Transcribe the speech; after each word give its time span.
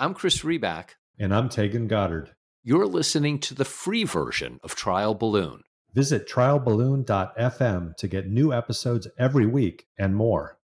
I'm 0.00 0.14
Chris 0.14 0.38
Riback. 0.38 0.92
And 1.18 1.34
I'm 1.34 1.50
Taegan 1.50 1.86
Goddard. 1.86 2.30
You're 2.62 2.86
listening 2.86 3.38
to 3.40 3.54
the 3.54 3.66
free 3.66 4.04
version 4.04 4.58
of 4.62 4.74
Trial 4.74 5.14
Balloon. 5.14 5.60
Visit 5.92 6.26
trialballoon.fm 6.26 7.96
to 7.96 8.08
get 8.08 8.26
new 8.26 8.50
episodes 8.50 9.08
every 9.18 9.44
week 9.44 9.88
and 9.98 10.16
more. 10.16 10.56